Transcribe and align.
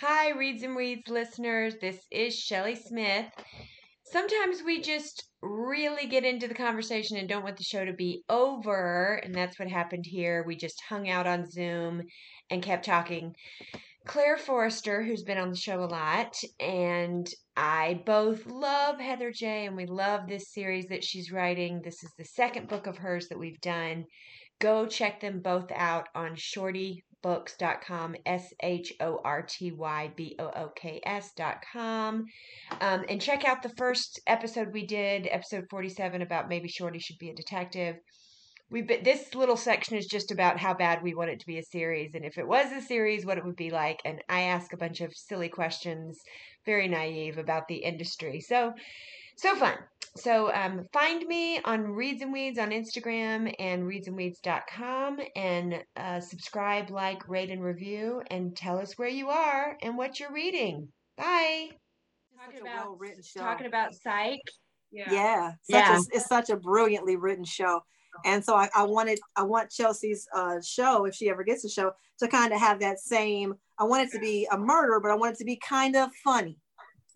Hi, 0.00 0.28
Reads 0.32 0.62
and 0.62 0.76
Weeds 0.76 1.08
listeners. 1.08 1.76
This 1.80 2.06
is 2.10 2.38
Shelly 2.38 2.74
Smith. 2.74 3.32
Sometimes 4.02 4.62
we 4.62 4.82
just 4.82 5.26
really 5.40 6.06
get 6.06 6.22
into 6.22 6.46
the 6.46 6.54
conversation 6.54 7.16
and 7.16 7.26
don't 7.26 7.42
want 7.42 7.56
the 7.56 7.64
show 7.64 7.82
to 7.82 7.94
be 7.94 8.22
over. 8.28 9.18
And 9.24 9.34
that's 9.34 9.58
what 9.58 9.70
happened 9.70 10.04
here. 10.04 10.44
We 10.46 10.54
just 10.54 10.82
hung 10.86 11.08
out 11.08 11.26
on 11.26 11.50
Zoom 11.50 12.02
and 12.50 12.62
kept 12.62 12.84
talking. 12.84 13.34
Claire 14.06 14.36
Forrester, 14.36 15.02
who's 15.02 15.22
been 15.22 15.38
on 15.38 15.48
the 15.48 15.56
show 15.56 15.82
a 15.82 15.86
lot, 15.86 16.36
and 16.60 17.26
I 17.56 18.02
both 18.04 18.44
love 18.44 19.00
Heather 19.00 19.32
J, 19.32 19.64
and 19.64 19.76
we 19.76 19.86
love 19.86 20.28
this 20.28 20.52
series 20.52 20.88
that 20.88 21.04
she's 21.04 21.32
writing. 21.32 21.80
This 21.82 22.04
is 22.04 22.12
the 22.18 22.24
second 22.26 22.68
book 22.68 22.86
of 22.86 22.98
hers 22.98 23.28
that 23.28 23.38
we've 23.38 23.62
done. 23.62 24.04
Go 24.58 24.86
check 24.86 25.20
them 25.20 25.40
both 25.40 25.72
out 25.74 26.08
on 26.14 26.36
shortybooks.com, 27.26 28.16
S 28.24 28.52
H 28.62 28.92
O 29.00 29.20
R 29.24 29.42
T 29.42 29.72
Y 29.72 30.12
B 30.16 30.36
O 30.38 30.46
O 30.46 30.72
K 30.74 31.00
S.com. 31.04 32.26
Um, 32.80 33.04
and 33.08 33.20
check 33.20 33.44
out 33.44 33.62
the 33.62 33.74
first 33.76 34.20
episode 34.26 34.72
we 34.72 34.86
did, 34.86 35.28
episode 35.30 35.66
47, 35.70 36.22
about 36.22 36.48
maybe 36.48 36.68
Shorty 36.68 36.98
should 36.98 37.18
be 37.18 37.30
a 37.30 37.34
detective 37.34 37.96
we've 38.70 38.86
been 38.86 39.02
this 39.04 39.34
little 39.34 39.56
section 39.56 39.96
is 39.96 40.06
just 40.06 40.30
about 40.32 40.58
how 40.58 40.74
bad 40.74 41.02
we 41.02 41.14
want 41.14 41.30
it 41.30 41.38
to 41.40 41.46
be 41.46 41.58
a 41.58 41.62
series 41.62 42.14
and 42.14 42.24
if 42.24 42.36
it 42.36 42.46
was 42.46 42.72
a 42.72 42.80
series 42.80 43.24
what 43.24 43.38
it 43.38 43.44
would 43.44 43.56
be 43.56 43.70
like 43.70 44.00
and 44.04 44.20
i 44.28 44.42
ask 44.42 44.72
a 44.72 44.76
bunch 44.76 45.00
of 45.00 45.14
silly 45.14 45.48
questions 45.48 46.18
very 46.64 46.88
naive 46.88 47.38
about 47.38 47.68
the 47.68 47.76
industry 47.76 48.40
so 48.40 48.72
so 49.36 49.54
fun 49.56 49.74
so 50.16 50.50
um, 50.54 50.86
find 50.94 51.26
me 51.26 51.60
on 51.64 51.82
reads 51.82 52.22
and 52.22 52.32
weeds 52.32 52.58
on 52.58 52.70
instagram 52.70 53.52
and 53.58 53.84
readsandweeds.com 53.84 55.18
and 55.34 55.82
uh, 55.96 56.20
subscribe 56.20 56.90
like 56.90 57.28
rate 57.28 57.50
and 57.50 57.62
review 57.62 58.22
and 58.30 58.56
tell 58.56 58.78
us 58.78 58.96
where 58.96 59.08
you 59.08 59.28
are 59.28 59.76
and 59.82 59.96
what 59.96 60.18
you're 60.18 60.32
reading 60.32 60.88
bye 61.16 61.68
talking 62.44 62.60
about, 62.60 62.98
show. 63.24 63.40
talking 63.40 63.66
about 63.66 63.94
psych 63.94 64.40
yeah, 64.92 65.12
yeah, 65.12 65.52
yeah. 65.68 65.98
A, 65.98 66.02
it's 66.12 66.26
such 66.26 66.48
a 66.48 66.56
brilliantly 66.56 67.16
written 67.16 67.44
show 67.44 67.80
and 68.24 68.44
so 68.44 68.54
I, 68.54 68.68
I 68.74 68.84
wanted 68.84 69.18
I 69.36 69.42
want 69.42 69.70
Chelsea's 69.70 70.26
uh, 70.34 70.60
show 70.62 71.04
if 71.04 71.14
she 71.14 71.28
ever 71.28 71.44
gets 71.44 71.64
a 71.64 71.68
show 71.68 71.92
to 72.18 72.28
kind 72.28 72.52
of 72.52 72.60
have 72.60 72.80
that 72.80 72.98
same. 72.98 73.54
I 73.78 73.84
want 73.84 74.08
it 74.08 74.12
to 74.12 74.18
be 74.18 74.48
a 74.50 74.58
murder, 74.58 75.00
but 75.00 75.10
I 75.10 75.14
want 75.14 75.34
it 75.34 75.38
to 75.38 75.44
be 75.44 75.56
kind 75.56 75.96
of 75.96 76.10
funny. 76.24 76.58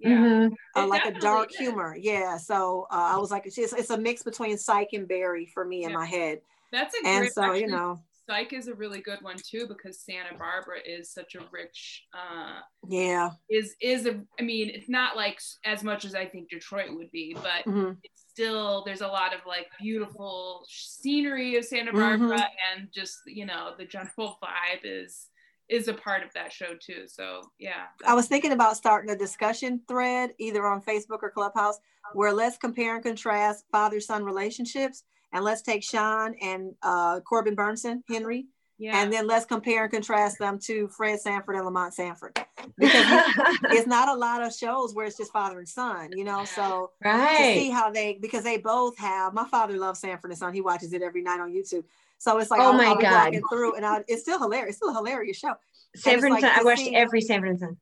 Yeah, 0.01 0.11
mm-hmm. 0.11 0.55
uh, 0.77 0.87
like 0.87 1.05
a 1.05 1.13
dark 1.19 1.51
is. 1.51 1.59
humor. 1.59 1.97
Yeah. 1.99 2.39
So 2.39 2.87
uh, 2.91 3.13
I 3.15 3.19
was 3.19 3.31
like, 3.31 3.47
it's, 3.47 3.59
it's 3.59 3.91
a 3.91 3.99
mix 3.99 4.23
between 4.23 4.57
Psych 4.57 4.89
and 4.93 5.07
Barry 5.07 5.47
for 5.53 5.65
me 5.65 5.83
yeah. 5.83 5.89
in 5.89 5.93
my 5.93 6.07
head. 6.07 6.41
That's 6.73 6.95
a 6.95 7.07
and 7.07 7.29
so 7.29 7.43
actually, 7.43 7.61
you 7.61 7.67
know 7.67 8.01
Psych 8.31 8.53
is 8.53 8.69
a 8.69 8.75
really 8.75 9.01
good 9.01 9.21
one 9.23 9.37
too 9.37 9.67
because 9.67 10.01
Santa 10.01 10.37
Barbara 10.39 10.79
is 10.87 11.13
such 11.13 11.35
a 11.35 11.41
rich. 11.51 12.05
Uh, 12.15 12.61
yeah. 12.89 13.31
Is 13.49 13.75
is 13.81 14.07
a 14.07 14.21
I 14.39 14.43
mean 14.43 14.71
it's 14.71 14.89
not 14.89 15.17
like 15.17 15.41
as 15.65 15.83
much 15.83 16.05
as 16.05 16.15
I 16.15 16.27
think 16.27 16.49
Detroit 16.49 16.91
would 16.95 17.11
be, 17.11 17.35
but 17.35 17.65
mm-hmm. 17.67 17.93
it's 18.05 18.25
still 18.29 18.85
there's 18.85 19.01
a 19.01 19.09
lot 19.09 19.35
of 19.35 19.41
like 19.47 19.67
beautiful 19.81 20.65
scenery 20.69 21.57
of 21.57 21.65
Santa 21.65 21.93
Barbara 21.93 22.39
mm-hmm. 22.39 22.79
and 22.79 22.89
just 22.95 23.19
you 23.27 23.47
know 23.47 23.73
the 23.77 23.85
general 23.85 24.39
vibe 24.43 24.85
is 24.85 25.27
is 25.71 25.89
a 25.89 25.95
part 25.95 26.23
of 26.23 26.33
that 26.35 26.53
show 26.53 26.75
too. 26.75 27.05
So 27.07 27.43
yeah. 27.59 27.87
I 28.07 28.15
was 28.15 28.27
thinking 28.27 28.53
about 28.53 28.77
starting 28.77 29.11
a 29.11 29.17
discussion 29.17 29.81
thread 29.89 30.31
either 30.39 30.67
on 30.67 30.83
Facebook 30.83 31.23
or 31.23 31.31
Clubhouse 31.31 31.79
where 32.13 32.33
let's 32.33 32.59
compare 32.59 32.97
and 32.97 33.05
contrast 33.05 33.65
father 33.71 34.01
son 34.01 34.25
relationships 34.25 35.05
and 35.33 35.45
let's 35.45 35.63
take 35.63 35.85
Sean 35.85 36.35
and 36.43 36.75
uh, 36.83 37.21
Corbin 37.21 37.55
Bernsen, 37.55 38.03
Henry, 38.09 38.47
yeah. 38.79 39.01
and 39.01 39.13
then 39.13 39.29
let's 39.29 39.45
compare 39.45 39.85
and 39.85 39.93
contrast 39.93 40.41
them 40.41 40.59
to 40.65 40.89
Fred 40.89 41.21
Sanford 41.21 41.55
and 41.55 41.65
Lamont 41.65 41.95
Sanford. 41.95 42.37
Because 42.77 43.05
it's 43.71 43.87
not 43.87 44.09
a 44.09 44.15
lot 44.15 44.43
of 44.43 44.53
shows 44.53 44.93
where 44.93 45.07
it's 45.07 45.17
just 45.17 45.33
father 45.33 45.61
and 45.61 45.69
son, 45.69 46.11
you 46.17 46.25
know. 46.25 46.45
So 46.45 46.91
right. 47.05 47.55
to 47.55 47.61
see 47.61 47.71
how 47.71 47.93
they 47.93 48.19
because 48.21 48.43
they 48.43 48.59
both 48.59 48.99
have 48.99 49.35
my 49.35 49.47
father 49.47 49.77
loves 49.77 50.01
Sanford 50.01 50.33
and 50.33 50.39
Son. 50.39 50.53
He 50.53 50.61
watches 50.61 50.93
it 50.93 51.03
every 51.03 51.23
night 51.23 51.39
on 51.39 51.53
YouTube. 51.53 51.85
So 52.21 52.39
it's 52.39 52.51
like 52.51 52.61
oh 52.61 52.71
I'll, 52.71 52.73
my 52.75 52.87
I'll 52.87 52.97
god, 52.97 53.35
through 53.51 53.75
and 53.77 53.85
I, 53.85 54.05
it's 54.07 54.23
still 54.23 54.39
hilarious. 54.39 54.71
It's 54.71 54.77
still 54.77 54.91
a 54.91 54.95
hilarious 54.95 55.37
show. 55.37 55.55
Sanford 55.97 56.31
like 56.31 56.45
I 56.45 56.63
watched 56.63 56.89
every 56.93 57.21
Sanford 57.21 57.61
and 57.61 57.77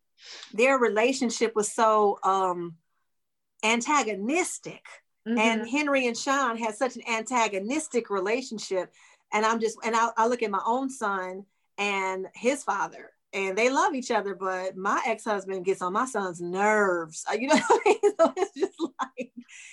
Their 0.55 0.79
relationship 0.79 1.55
was 1.55 1.71
so 1.71 2.19
um 2.23 2.77
antagonistic 3.63 4.83
Mm-hmm. 5.29 5.39
And 5.39 5.69
Henry 5.69 6.07
and 6.07 6.17
Sean 6.17 6.57
had 6.57 6.75
such 6.75 6.97
an 6.97 7.03
antagonistic 7.09 8.09
relationship. 8.09 8.93
And 9.33 9.45
I'm 9.45 9.61
just, 9.61 9.77
and 9.85 9.95
I, 9.95 10.09
I 10.17 10.27
look 10.27 10.43
at 10.43 10.51
my 10.51 10.63
own 10.65 10.89
son 10.89 11.45
and 11.77 12.27
his 12.35 12.65
father, 12.65 13.11
and 13.33 13.59
they 13.59 13.69
love 13.69 13.95
each 13.95 14.11
other, 14.11 14.35
but 14.35 14.77
my 14.77 15.03
ex-husband 15.07 15.65
gets 15.65 15.83
on 15.83 15.93
my 15.93 16.07
son's 16.07 16.41
nerves. 16.41 17.25
Uh, 17.31 17.35
you 17.35 17.49
know 17.49 17.61
I 17.71 17.81
mean? 17.85 17.99
So 18.19 18.33
it's 18.37 18.59
just 18.59 18.81
like, 18.81 19.33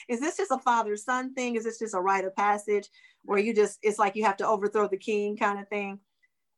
is 0.10 0.20
this 0.20 0.38
just 0.38 0.52
a 0.52 0.60
father-son 0.60 1.34
thing? 1.34 1.56
Is 1.56 1.64
this 1.64 1.80
just 1.80 1.96
a 1.96 2.00
rite 2.00 2.26
of 2.26 2.36
passage 2.36 2.90
where 3.24 3.40
you 3.40 3.54
just, 3.56 3.80
it's 3.82 3.98
like 3.98 4.16
you 4.16 4.26
have 4.26 4.38
to 4.38 4.48
overthrow 4.48 4.88
the 4.88 4.98
king 4.98 5.38
kind 5.38 5.60
of 5.60 5.68
thing? 5.70 6.00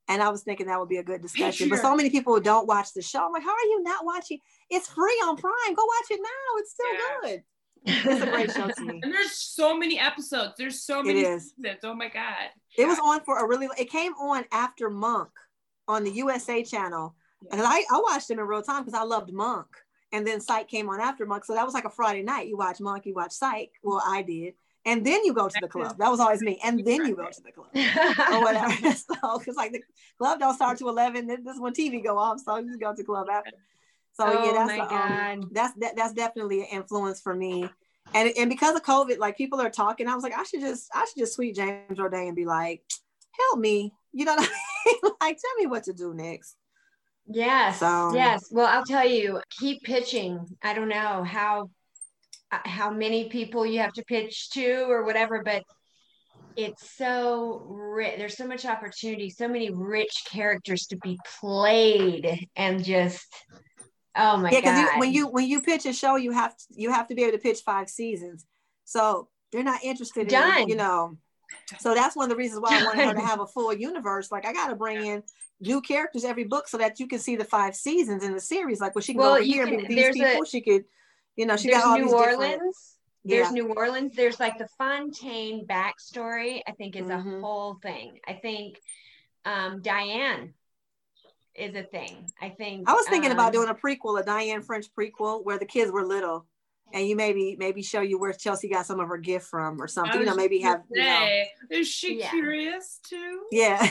And 0.09 0.23
I 0.23 0.29
was 0.29 0.43
thinking 0.43 0.67
that 0.67 0.79
would 0.79 0.89
be 0.89 0.97
a 0.97 1.03
good 1.03 1.21
discussion. 1.21 1.69
But 1.69 1.79
so 1.79 1.95
many 1.95 2.09
people 2.09 2.39
don't 2.39 2.67
watch 2.67 2.93
the 2.93 3.01
show. 3.01 3.25
I'm 3.25 3.33
like, 3.33 3.43
how 3.43 3.51
are 3.51 3.65
you 3.65 3.83
not 3.83 4.05
watching? 4.05 4.39
It's 4.69 4.87
free 4.87 5.21
on 5.25 5.35
Prime. 5.35 5.75
Go 5.75 5.83
watch 5.83 6.11
it 6.11 6.19
now. 6.21 6.57
It's 6.57 6.71
still 6.71 6.93
yeah. 6.93 6.99
good. 7.21 7.43
It's 7.85 8.21
a 8.23 8.25
great 8.25 8.51
show 8.51 8.67
to 8.69 8.81
me. 8.85 8.99
And 9.03 9.13
there's 9.13 9.33
so 9.33 9.77
many 9.77 9.99
episodes. 9.99 10.53
There's 10.57 10.83
so 10.83 11.03
many 11.03 11.19
it 11.19 11.27
is. 11.27 11.53
seasons. 11.55 11.79
Oh 11.83 11.93
my 11.93 12.09
god. 12.09 12.49
It 12.77 12.85
was 12.85 12.99
on 12.99 13.21
for 13.23 13.37
a 13.37 13.47
really. 13.47 13.67
It 13.77 13.89
came 13.89 14.13
on 14.13 14.45
after 14.51 14.89
Monk 14.89 15.29
on 15.87 16.03
the 16.03 16.11
USA 16.11 16.63
channel, 16.63 17.15
and 17.51 17.61
I 17.61 17.83
I 17.91 17.99
watched 18.01 18.29
him 18.29 18.39
in 18.39 18.45
real 18.45 18.61
time 18.61 18.83
because 18.83 18.99
I 18.99 19.03
loved 19.03 19.31
Monk. 19.31 19.67
And 20.13 20.25
then 20.25 20.39
Psych 20.39 20.69
came 20.69 20.87
on 20.89 21.01
after 21.01 21.25
Monk, 21.25 21.43
so 21.43 21.53
that 21.53 21.65
was 21.65 21.73
like 21.73 21.83
a 21.83 21.89
Friday 21.89 22.23
night. 22.23 22.47
You 22.47 22.55
watch 22.55 22.79
Monk, 22.79 23.05
you 23.05 23.13
watch 23.13 23.33
Psych. 23.33 23.71
Well, 23.83 24.01
I 24.05 24.21
did. 24.21 24.53
And 24.87 25.05
then 25.05 25.25
you 25.25 25.33
go 25.33 25.49
to 25.49 25.59
the 25.59 25.67
club. 25.67 25.97
That 25.97 26.09
was 26.09 26.21
always 26.21 26.41
me. 26.41 26.61
And 26.63 26.83
then 26.85 27.05
you 27.05 27.13
go 27.13 27.27
to 27.29 27.41
the 27.41 27.51
club 27.51 27.67
or 28.31 28.41
whatever. 28.41 28.71
so, 28.95 29.37
because 29.37 29.57
like 29.57 29.73
the 29.73 29.81
club 30.17 30.39
don't 30.39 30.55
start 30.55 30.77
to 30.77 30.87
11. 30.87 31.27
This 31.27 31.39
is 31.39 31.59
when 31.59 31.73
TV 31.73 32.01
go 32.01 32.17
off. 32.17 32.39
So 32.39 32.55
you 32.55 32.67
just 32.67 32.79
go 32.79 32.91
to 32.91 32.95
the 32.95 33.03
club 33.03 33.27
after. 33.29 33.51
So 34.13 34.25
oh 34.25 34.45
yeah, 34.45 34.65
that's 34.65 34.91
a, 34.91 34.95
um, 34.95 35.49
that's 35.51 35.73
that, 35.79 35.97
that's 35.97 36.13
definitely 36.13 36.61
an 36.61 36.67
influence 36.71 37.19
for 37.19 37.35
me. 37.35 37.69
And 38.13 38.31
and 38.37 38.49
because 38.49 38.75
of 38.75 38.83
COVID, 38.83 39.17
like 39.19 39.37
people 39.37 39.59
are 39.59 39.69
talking, 39.69 40.07
I 40.07 40.15
was 40.15 40.23
like, 40.23 40.37
I 40.37 40.43
should 40.43 40.61
just 40.61 40.89
I 40.95 41.05
should 41.05 41.17
just 41.17 41.35
tweet 41.35 41.55
James 41.55 41.99
Roday 41.99 42.27
and 42.27 42.35
be 42.35 42.45
like, 42.45 42.81
help 43.37 43.59
me. 43.59 43.93
You 44.13 44.23
know 44.23 44.35
what 44.35 44.39
I 44.39 44.43
mean? 44.43 44.51
like 45.21 45.37
tell 45.37 45.55
me 45.59 45.67
what 45.67 45.83
to 45.83 45.93
do 45.93 46.13
next. 46.13 46.55
Yes. 47.27 47.79
So, 47.79 48.13
yes. 48.13 48.47
Well, 48.51 48.67
I'll 48.67 48.85
tell 48.85 49.07
you, 49.07 49.41
keep 49.59 49.83
pitching. 49.83 50.45
I 50.63 50.73
don't 50.73 50.89
know 50.89 51.23
how 51.23 51.69
uh, 52.51 52.59
how 52.63 52.89
many 52.89 53.29
people 53.29 53.65
you 53.65 53.79
have 53.79 53.93
to 53.93 54.03
pitch 54.03 54.49
to 54.51 54.89
or 54.89 55.03
whatever, 55.03 55.43
but 55.43 55.63
it's 56.55 56.95
so 56.95 57.65
rich. 57.69 58.17
There's 58.17 58.37
so 58.37 58.47
much 58.47 58.65
opportunity, 58.65 59.29
so 59.29 59.47
many 59.47 59.69
rich 59.69 60.23
characters 60.31 60.87
to 60.87 60.97
be 60.97 61.19
played, 61.39 62.47
and 62.55 62.83
just 62.83 63.27
Oh 64.17 64.37
my 64.37 64.49
god. 64.49 64.53
yeah, 64.53 64.61
because 64.61 64.99
when 64.99 65.13
you 65.13 65.27
when 65.27 65.47
you 65.47 65.61
pitch 65.61 65.85
a 65.85 65.93
show, 65.93 66.15
you 66.15 66.31
have 66.31 66.57
to 66.57 66.63
you 66.71 66.91
have 66.91 67.07
to 67.07 67.15
be 67.15 67.23
able 67.23 67.37
to 67.37 67.43
pitch 67.43 67.59
five 67.63 67.87
seasons. 67.87 68.45
So 68.83 69.29
they're 69.51 69.63
not 69.63 69.83
interested 69.83 70.27
Done. 70.27 70.63
in 70.63 70.69
you 70.69 70.75
know. 70.75 71.17
So 71.79 71.93
that's 71.93 72.15
one 72.15 72.25
of 72.25 72.29
the 72.29 72.35
reasons 72.35 72.61
why 72.61 72.79
I 72.79 72.83
wanted 72.83 73.05
her 73.05 73.13
to 73.13 73.19
have 73.21 73.39
a 73.39 73.47
full 73.53 73.73
universe. 73.73 74.31
Like 74.31 74.45
I 74.45 74.53
got 74.53 74.69
to 74.69 74.75
bring 74.75 75.05
in 75.05 75.23
new 75.59 75.81
characters 75.81 76.23
every 76.23 76.45
book 76.45 76.67
so 76.67 76.77
that 76.77 76.99
you 76.99 77.07
can 77.07 77.19
see 77.19 77.35
the 77.35 77.43
five 77.43 77.75
seasons 77.75 78.23
in 78.23 78.33
the 78.33 78.39
series. 78.39 78.79
Like 78.79 78.95
when 78.95 79.01
she 79.01 79.13
can 79.13 79.21
well, 79.21 79.37
go 79.37 79.43
here 79.43 79.65
can, 79.65 79.77
with 79.77 79.87
these 79.87 80.11
people, 80.11 80.43
a, 80.43 80.45
she 80.45 80.61
could, 80.61 80.85
you 81.35 81.45
know, 81.45 81.57
she 81.57 81.69
got 81.69 81.85
all 81.85 81.97
New 81.97 82.13
Orleans. 82.13 82.39
Different, 82.39 82.75
there's 83.25 83.47
yeah. 83.47 83.51
New 83.51 83.73
Orleans. 83.73 84.15
There's 84.15 84.39
like 84.39 84.57
the 84.57 84.67
Fontaine 84.77 85.67
backstory. 85.67 86.61
I 86.67 86.71
think 86.71 86.95
is 86.95 87.07
mm-hmm. 87.07 87.35
a 87.35 87.41
whole 87.41 87.75
thing. 87.81 88.19
I 88.25 88.33
think 88.33 88.79
um, 89.43 89.81
Diane 89.81 90.53
is 91.53 91.75
a 91.75 91.83
thing. 91.83 92.29
I 92.41 92.49
think 92.49 92.89
I 92.89 92.93
was 92.93 93.07
thinking 93.07 93.31
um, 93.31 93.37
about 93.37 93.51
doing 93.51 93.69
a 93.69 93.75
prequel, 93.75 94.19
a 94.19 94.23
Diane 94.23 94.61
French 94.61 94.85
prequel, 94.97 95.43
where 95.43 95.59
the 95.59 95.65
kids 95.65 95.91
were 95.91 96.05
little, 96.05 96.45
and 96.93 97.07
you 97.07 97.15
maybe 97.15 97.55
maybe 97.59 97.81
show 97.81 98.01
you 98.01 98.19
where 98.19 98.31
Chelsea 98.33 98.69
got 98.69 98.85
some 98.85 98.99
of 98.99 99.07
her 99.07 99.17
gift 99.17 99.47
from 99.47 99.81
or 99.81 99.87
something. 99.87 100.19
You 100.19 100.25
know, 100.25 100.35
maybe 100.35 100.59
have. 100.59 100.83
You 100.89 101.03
know, 101.03 101.43
is 101.69 101.87
she 101.87 102.19
yeah. 102.19 102.29
curious 102.29 102.99
too? 103.03 103.41
Yeah. 103.51 103.85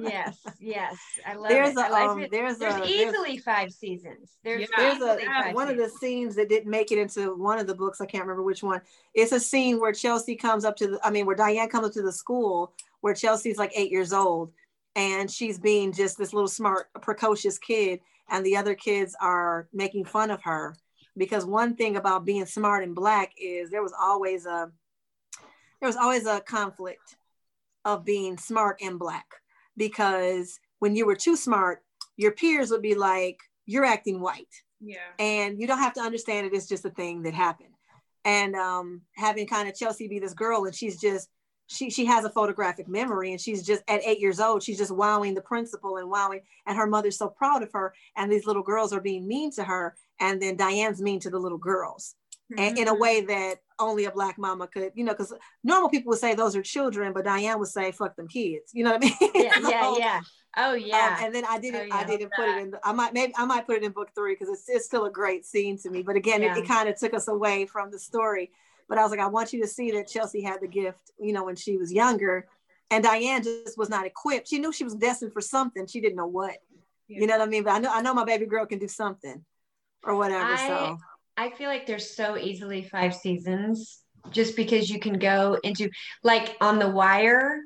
yes, 0.00 0.38
yes, 0.58 0.96
I 1.26 1.34
love 1.34 1.48
there's 1.48 1.70
it. 1.70 1.78
A, 1.78 1.94
um, 1.94 2.26
there's 2.30 2.58
there's 2.58 2.74
a, 2.74 2.84
easily 2.84 3.32
there's, 3.32 3.44
five 3.44 3.72
seasons. 3.72 4.36
There's, 4.42 4.62
yeah. 4.62 4.66
there's 4.76 5.02
a 5.02 5.52
one 5.52 5.68
seasons. 5.68 5.70
of 5.70 5.76
the 5.76 5.98
scenes 5.98 6.36
that 6.36 6.48
didn't 6.48 6.70
make 6.70 6.92
it 6.92 6.98
into 6.98 7.34
one 7.36 7.58
of 7.58 7.66
the 7.66 7.74
books. 7.74 8.00
I 8.00 8.06
can't 8.06 8.24
remember 8.24 8.42
which 8.42 8.62
one. 8.62 8.80
It's 9.14 9.32
a 9.32 9.40
scene 9.40 9.80
where 9.80 9.92
Chelsea 9.92 10.36
comes 10.36 10.64
up 10.64 10.76
to 10.76 10.88
the. 10.88 11.00
I 11.04 11.10
mean, 11.10 11.26
where 11.26 11.36
Diane 11.36 11.68
comes 11.68 11.86
up 11.86 11.92
to 11.94 12.02
the 12.02 12.12
school 12.12 12.72
where 13.00 13.14
Chelsea's 13.14 13.58
like 13.58 13.72
eight 13.76 13.90
years 13.90 14.12
old 14.12 14.52
and 14.96 15.30
she's 15.30 15.58
being 15.58 15.92
just 15.92 16.18
this 16.18 16.32
little 16.32 16.48
smart, 16.48 16.88
precocious 17.00 17.58
kid, 17.58 18.00
and 18.30 18.44
the 18.44 18.56
other 18.56 18.74
kids 18.74 19.14
are 19.20 19.68
making 19.72 20.04
fun 20.04 20.30
of 20.30 20.42
her. 20.42 20.76
Because 21.18 21.44
one 21.44 21.74
thing 21.74 21.96
about 21.96 22.24
being 22.24 22.46
smart 22.46 22.84
and 22.84 22.94
black 22.94 23.32
is 23.36 23.70
there 23.70 23.82
was 23.82 23.94
always 23.98 24.46
a 24.46 24.70
there 25.80 25.88
was 25.88 25.96
always 25.96 26.26
a 26.26 26.40
conflict 26.40 27.16
of 27.84 28.04
being 28.04 28.38
smart 28.38 28.78
and 28.80 28.98
black. 28.98 29.26
Because 29.76 30.58
when 30.78 30.96
you 30.96 31.06
were 31.06 31.16
too 31.16 31.36
smart, 31.36 31.82
your 32.16 32.32
peers 32.32 32.70
would 32.70 32.82
be 32.82 32.94
like, 32.94 33.38
you're 33.66 33.84
acting 33.84 34.20
white. 34.20 34.46
Yeah. 34.80 34.96
And 35.18 35.60
you 35.60 35.66
don't 35.66 35.78
have 35.78 35.94
to 35.94 36.00
understand 36.00 36.46
it. 36.46 36.54
It's 36.54 36.68
just 36.68 36.84
a 36.84 36.90
thing 36.90 37.22
that 37.22 37.34
happened. 37.34 37.74
And 38.24 38.54
um, 38.56 39.02
having 39.14 39.46
kind 39.46 39.68
of 39.68 39.76
Chelsea 39.76 40.08
be 40.08 40.18
this 40.18 40.34
girl, 40.34 40.64
and 40.64 40.74
she's 40.74 41.00
just 41.00 41.28
she 41.68 41.90
she 41.90 42.04
has 42.06 42.24
a 42.24 42.30
photographic 42.30 42.88
memory, 42.88 43.30
and 43.30 43.40
she's 43.40 43.64
just 43.64 43.82
at 43.88 44.02
eight 44.04 44.18
years 44.18 44.40
old, 44.40 44.62
she's 44.62 44.78
just 44.78 44.90
wowing 44.90 45.34
the 45.34 45.40
principal 45.40 45.98
and 45.98 46.10
wowing, 46.10 46.40
and 46.66 46.76
her 46.76 46.86
mother's 46.86 47.16
so 47.16 47.28
proud 47.28 47.62
of 47.62 47.70
her, 47.72 47.94
and 48.16 48.32
these 48.32 48.46
little 48.46 48.62
girls 48.62 48.92
are 48.92 49.00
being 49.00 49.28
mean 49.28 49.52
to 49.52 49.64
her, 49.64 49.94
and 50.18 50.42
then 50.42 50.56
Diane's 50.56 51.00
mean 51.00 51.20
to 51.20 51.30
the 51.30 51.38
little 51.38 51.58
girls, 51.58 52.16
mm-hmm. 52.50 52.60
and 52.60 52.78
in 52.78 52.88
a 52.88 52.94
way 52.94 53.20
that 53.20 53.56
only 53.78 54.06
a 54.06 54.10
black 54.10 54.38
mama 54.38 54.66
could, 54.66 54.90
you 54.94 55.04
know, 55.04 55.12
because 55.12 55.32
normal 55.62 55.88
people 55.88 56.10
would 56.10 56.18
say 56.18 56.34
those 56.34 56.56
are 56.56 56.62
children, 56.62 57.12
but 57.12 57.24
Diane 57.24 57.58
would 57.58 57.68
say, 57.68 57.92
"Fuck 57.92 58.16
them 58.16 58.28
kids," 58.28 58.72
you 58.72 58.82
know 58.82 58.92
what 58.92 59.04
I 59.04 59.06
mean? 59.06 59.30
Yeah, 59.34 59.52
yeah, 59.68 59.94
yeah. 59.98 60.20
Oh 60.56 60.72
um, 60.72 60.80
yeah. 60.80 61.16
Um, 61.18 61.24
and 61.26 61.34
then 61.34 61.44
I 61.44 61.58
didn't, 61.58 61.80
oh, 61.80 61.84
yeah. 61.84 61.96
I 61.96 62.04
didn't 62.04 62.32
put 62.34 62.48
it 62.48 62.58
in. 62.58 62.74
I 62.82 62.92
might, 62.92 63.12
maybe 63.12 63.32
I 63.36 63.44
might 63.44 63.66
put 63.66 63.76
it 63.76 63.82
in 63.84 63.92
book 63.92 64.10
three 64.14 64.34
because 64.34 64.48
it's, 64.48 64.68
it's 64.68 64.86
still 64.86 65.04
a 65.04 65.10
great 65.10 65.44
scene 65.44 65.78
to 65.78 65.90
me. 65.90 66.02
But 66.02 66.16
again, 66.16 66.42
yeah. 66.42 66.56
it, 66.56 66.64
it 66.64 66.66
kind 66.66 66.88
of 66.88 66.98
took 66.98 67.14
us 67.14 67.28
away 67.28 67.66
from 67.66 67.90
the 67.90 67.98
story. 67.98 68.50
But 68.88 68.98
I 68.98 69.02
was 69.02 69.10
like, 69.10 69.20
I 69.20 69.26
want 69.26 69.52
you 69.52 69.60
to 69.62 69.68
see 69.68 69.90
that 69.92 70.08
Chelsea 70.08 70.42
had 70.42 70.60
the 70.60 70.68
gift, 70.68 71.10
you 71.20 71.32
know, 71.32 71.44
when 71.44 71.56
she 71.56 71.76
was 71.76 71.92
younger, 71.92 72.46
and 72.90 73.04
Diane 73.04 73.42
just 73.42 73.76
was 73.76 73.90
not 73.90 74.06
equipped. 74.06 74.48
She 74.48 74.58
knew 74.58 74.72
she 74.72 74.84
was 74.84 74.94
destined 74.94 75.32
for 75.32 75.42
something. 75.42 75.86
She 75.86 76.00
didn't 76.00 76.16
know 76.16 76.26
what. 76.26 76.56
Yeah. 77.06 77.20
You 77.20 77.26
know 77.26 77.38
what 77.38 77.48
I 77.48 77.50
mean? 77.50 77.64
But 77.64 77.72
I 77.72 77.78
know, 77.78 77.90
I 77.92 78.02
know 78.02 78.14
my 78.14 78.24
baby 78.24 78.46
girl 78.46 78.66
can 78.66 78.78
do 78.78 78.88
something, 78.88 79.44
or 80.02 80.16
whatever. 80.16 80.52
I, 80.52 80.68
so 80.68 80.98
I 81.36 81.50
feel 81.50 81.68
like 81.68 81.86
there's 81.86 82.16
so 82.16 82.36
easily 82.36 82.82
five 82.82 83.14
seasons 83.14 84.00
just 84.30 84.56
because 84.56 84.90
you 84.90 84.98
can 84.98 85.18
go 85.18 85.58
into 85.62 85.90
like 86.22 86.56
on 86.60 86.78
the 86.78 86.88
wire 86.88 87.60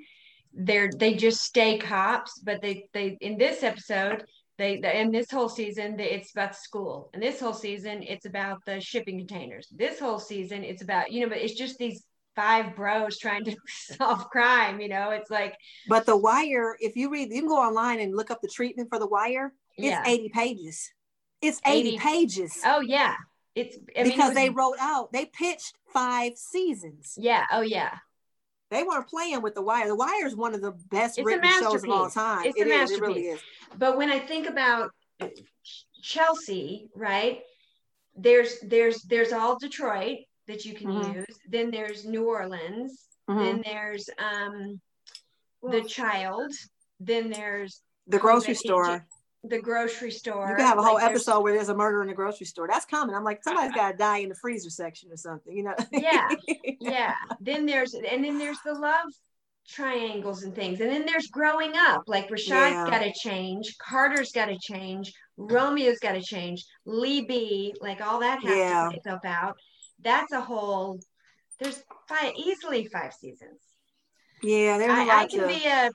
they're 0.55 0.91
they 0.95 1.15
just 1.15 1.43
stay 1.43 1.79
cops 1.79 2.39
but 2.39 2.61
they 2.61 2.89
they 2.93 3.17
in 3.21 3.39
this 3.39 3.63
episode 3.63 4.25
they 4.58 4.81
and 4.82 5.14
this 5.14 5.31
whole 5.31 5.49
season 5.49 5.99
it's 5.99 6.32
about 6.32 6.56
school. 6.56 7.10
And 7.14 7.22
this 7.22 7.40
whole 7.40 7.54
season 7.54 8.02
it's 8.02 8.26
about 8.26 8.64
the 8.66 8.81
shipping 8.81 9.19
containers. 9.19 9.69
This 9.70 9.99
whole 9.99 10.19
season 10.19 10.64
it's 10.64 10.82
about 10.82 11.10
you 11.12 11.22
know 11.22 11.28
but 11.28 11.38
it's 11.38 11.54
just 11.54 11.78
these 11.78 12.04
five 12.34 12.75
bros 12.75 13.19
trying 13.19 13.44
to 13.44 13.56
solve 13.69 14.28
crime 14.31 14.81
you 14.81 14.88
know? 14.88 15.10
It's 15.10 15.31
like 15.31 15.56
but 15.88 16.06
the 16.06 16.16
wire 16.16 16.76
if 16.81 16.96
you 16.96 17.10
read 17.10 17.32
you 17.32 17.40
can 17.40 17.49
go 17.49 17.58
online 17.58 18.00
and 18.00 18.16
look 18.16 18.31
up 18.31 18.40
the 18.43 18.49
treatment 18.49 18.88
for 18.88 18.99
the 18.99 19.06
wire. 19.06 19.52
It's 19.76 19.87
yeah. 19.87 20.02
80 20.06 20.28
pages. 20.28 20.93
It's 21.40 21.60
80, 21.66 21.88
80 21.88 21.99
pages. 21.99 22.60
Oh 22.64 22.81
yeah. 22.81 23.14
It's 23.54 23.76
I 23.96 24.04
mean, 24.04 24.12
because 24.12 24.31
it 24.31 24.34
was, 24.34 24.34
they 24.34 24.50
wrote 24.50 24.76
out 24.81 25.12
they 25.12 25.26
pitched 25.26 25.76
five 25.93 26.37
seasons. 26.37 27.14
Yeah. 27.19 27.44
Oh 27.50 27.62
yeah 27.62 27.99
they 28.73 28.83
weren't 28.83 29.07
playing 29.07 29.43
with 29.43 29.55
The 29.55 29.63
Wire. 29.63 29.87
The 29.87 29.95
Wire 29.95 30.27
is 30.27 30.35
one 30.35 30.55
of 30.55 30.63
the 30.63 30.73
best 30.91 31.19
it's 31.19 31.27
written 31.27 31.49
shows 31.61 31.85
of 31.85 31.91
all 31.91 32.09
time. 32.09 32.47
It's 32.47 32.59
it 32.59 32.67
a 32.67 32.71
is, 32.71 32.91
masterpiece. 32.91 32.99
It 32.99 33.03
really 33.03 33.23
is. 33.27 33.41
But 33.79 33.99
when 33.99 34.11
I 34.11 34.19
think 34.19 34.49
about 34.49 34.91
Chelsea, 36.03 36.89
right? 36.97 37.41
There's 38.17 38.61
there's 38.61 39.03
there's 39.03 39.33
all 39.33 39.59
Detroit 39.59 40.19
that 40.49 40.65
you 40.65 40.75
can 40.75 40.89
mm-hmm. 40.89 41.19
use. 41.19 41.39
Then 41.49 41.71
there's 41.71 42.05
New 42.07 42.27
Orleans. 42.27 43.09
Mm-hmm. 43.29 43.45
Then 43.45 43.63
there's 43.65 44.09
um 44.19 44.81
the 45.63 45.83
child. 45.83 46.51
Then 46.99 47.31
there's 47.31 47.83
the 48.07 48.19
grocery 48.19 48.55
store 48.55 49.07
the 49.44 49.61
grocery 49.61 50.11
store. 50.11 50.49
You 50.50 50.56
can 50.56 50.67
have 50.67 50.79
a 50.79 50.83
whole 50.83 50.94
like 50.94 51.05
episode 51.05 51.41
where 51.41 51.55
there's 51.55 51.69
a 51.69 51.75
murder 51.75 52.03
in 52.03 52.09
the 52.09 52.15
grocery 52.15 52.47
store. 52.47 52.69
That's 52.69 52.85
common. 52.85 53.15
I'm 53.15 53.25
like, 53.25 53.39
uh-huh. 53.39 53.50
somebody's 53.50 53.75
got 53.75 53.93
to 53.93 53.97
die 53.97 54.19
in 54.19 54.29
the 54.29 54.35
freezer 54.35 54.71
section 54.71 55.11
or 55.11 55.17
something, 55.17 55.55
you 55.55 55.65
know? 55.65 55.75
yeah, 55.91 56.29
yeah. 56.81 57.15
Then 57.41 57.67
there's 57.67 57.94
and 57.94 58.25
then 58.25 58.39
there's 58.39 58.59
the 58.65 58.75
love 58.75 59.12
triangles 59.69 60.43
and 60.44 60.55
things, 60.55 60.81
and 60.81 60.91
then 60.91 61.06
there's 61.06 61.27
growing 61.29 61.73
up. 61.77 62.05
Like 62.06 62.29
Rashad's 62.29 62.49
yeah. 62.49 62.87
got 62.89 63.00
to 63.00 63.12
change, 63.12 63.77
Carter's 63.79 64.33
got 64.33 64.47
to 64.47 64.59
change, 64.61 65.12
Romeo's 65.37 65.99
got 65.99 66.12
to 66.12 66.23
change, 66.23 66.65
Lee 66.85 67.23
B, 67.23 67.75
like 67.81 68.00
all 68.00 68.21
that 68.21 68.43
has 68.43 68.56
yeah. 68.56 68.85
to 68.85 68.88
play 68.91 68.97
itself 68.99 69.25
out. 69.25 69.56
That's 70.00 70.33
a 70.33 70.41
whole. 70.41 71.00
There's 71.61 71.83
five 72.09 72.33
easily 72.37 72.88
five 72.93 73.12
seasons. 73.12 73.61
Yeah, 74.43 74.79
there's 74.79 74.91
I, 74.91 75.23
I 75.23 75.27
can 75.27 75.41
to... 75.41 75.47
be 75.47 75.67
a 75.67 75.91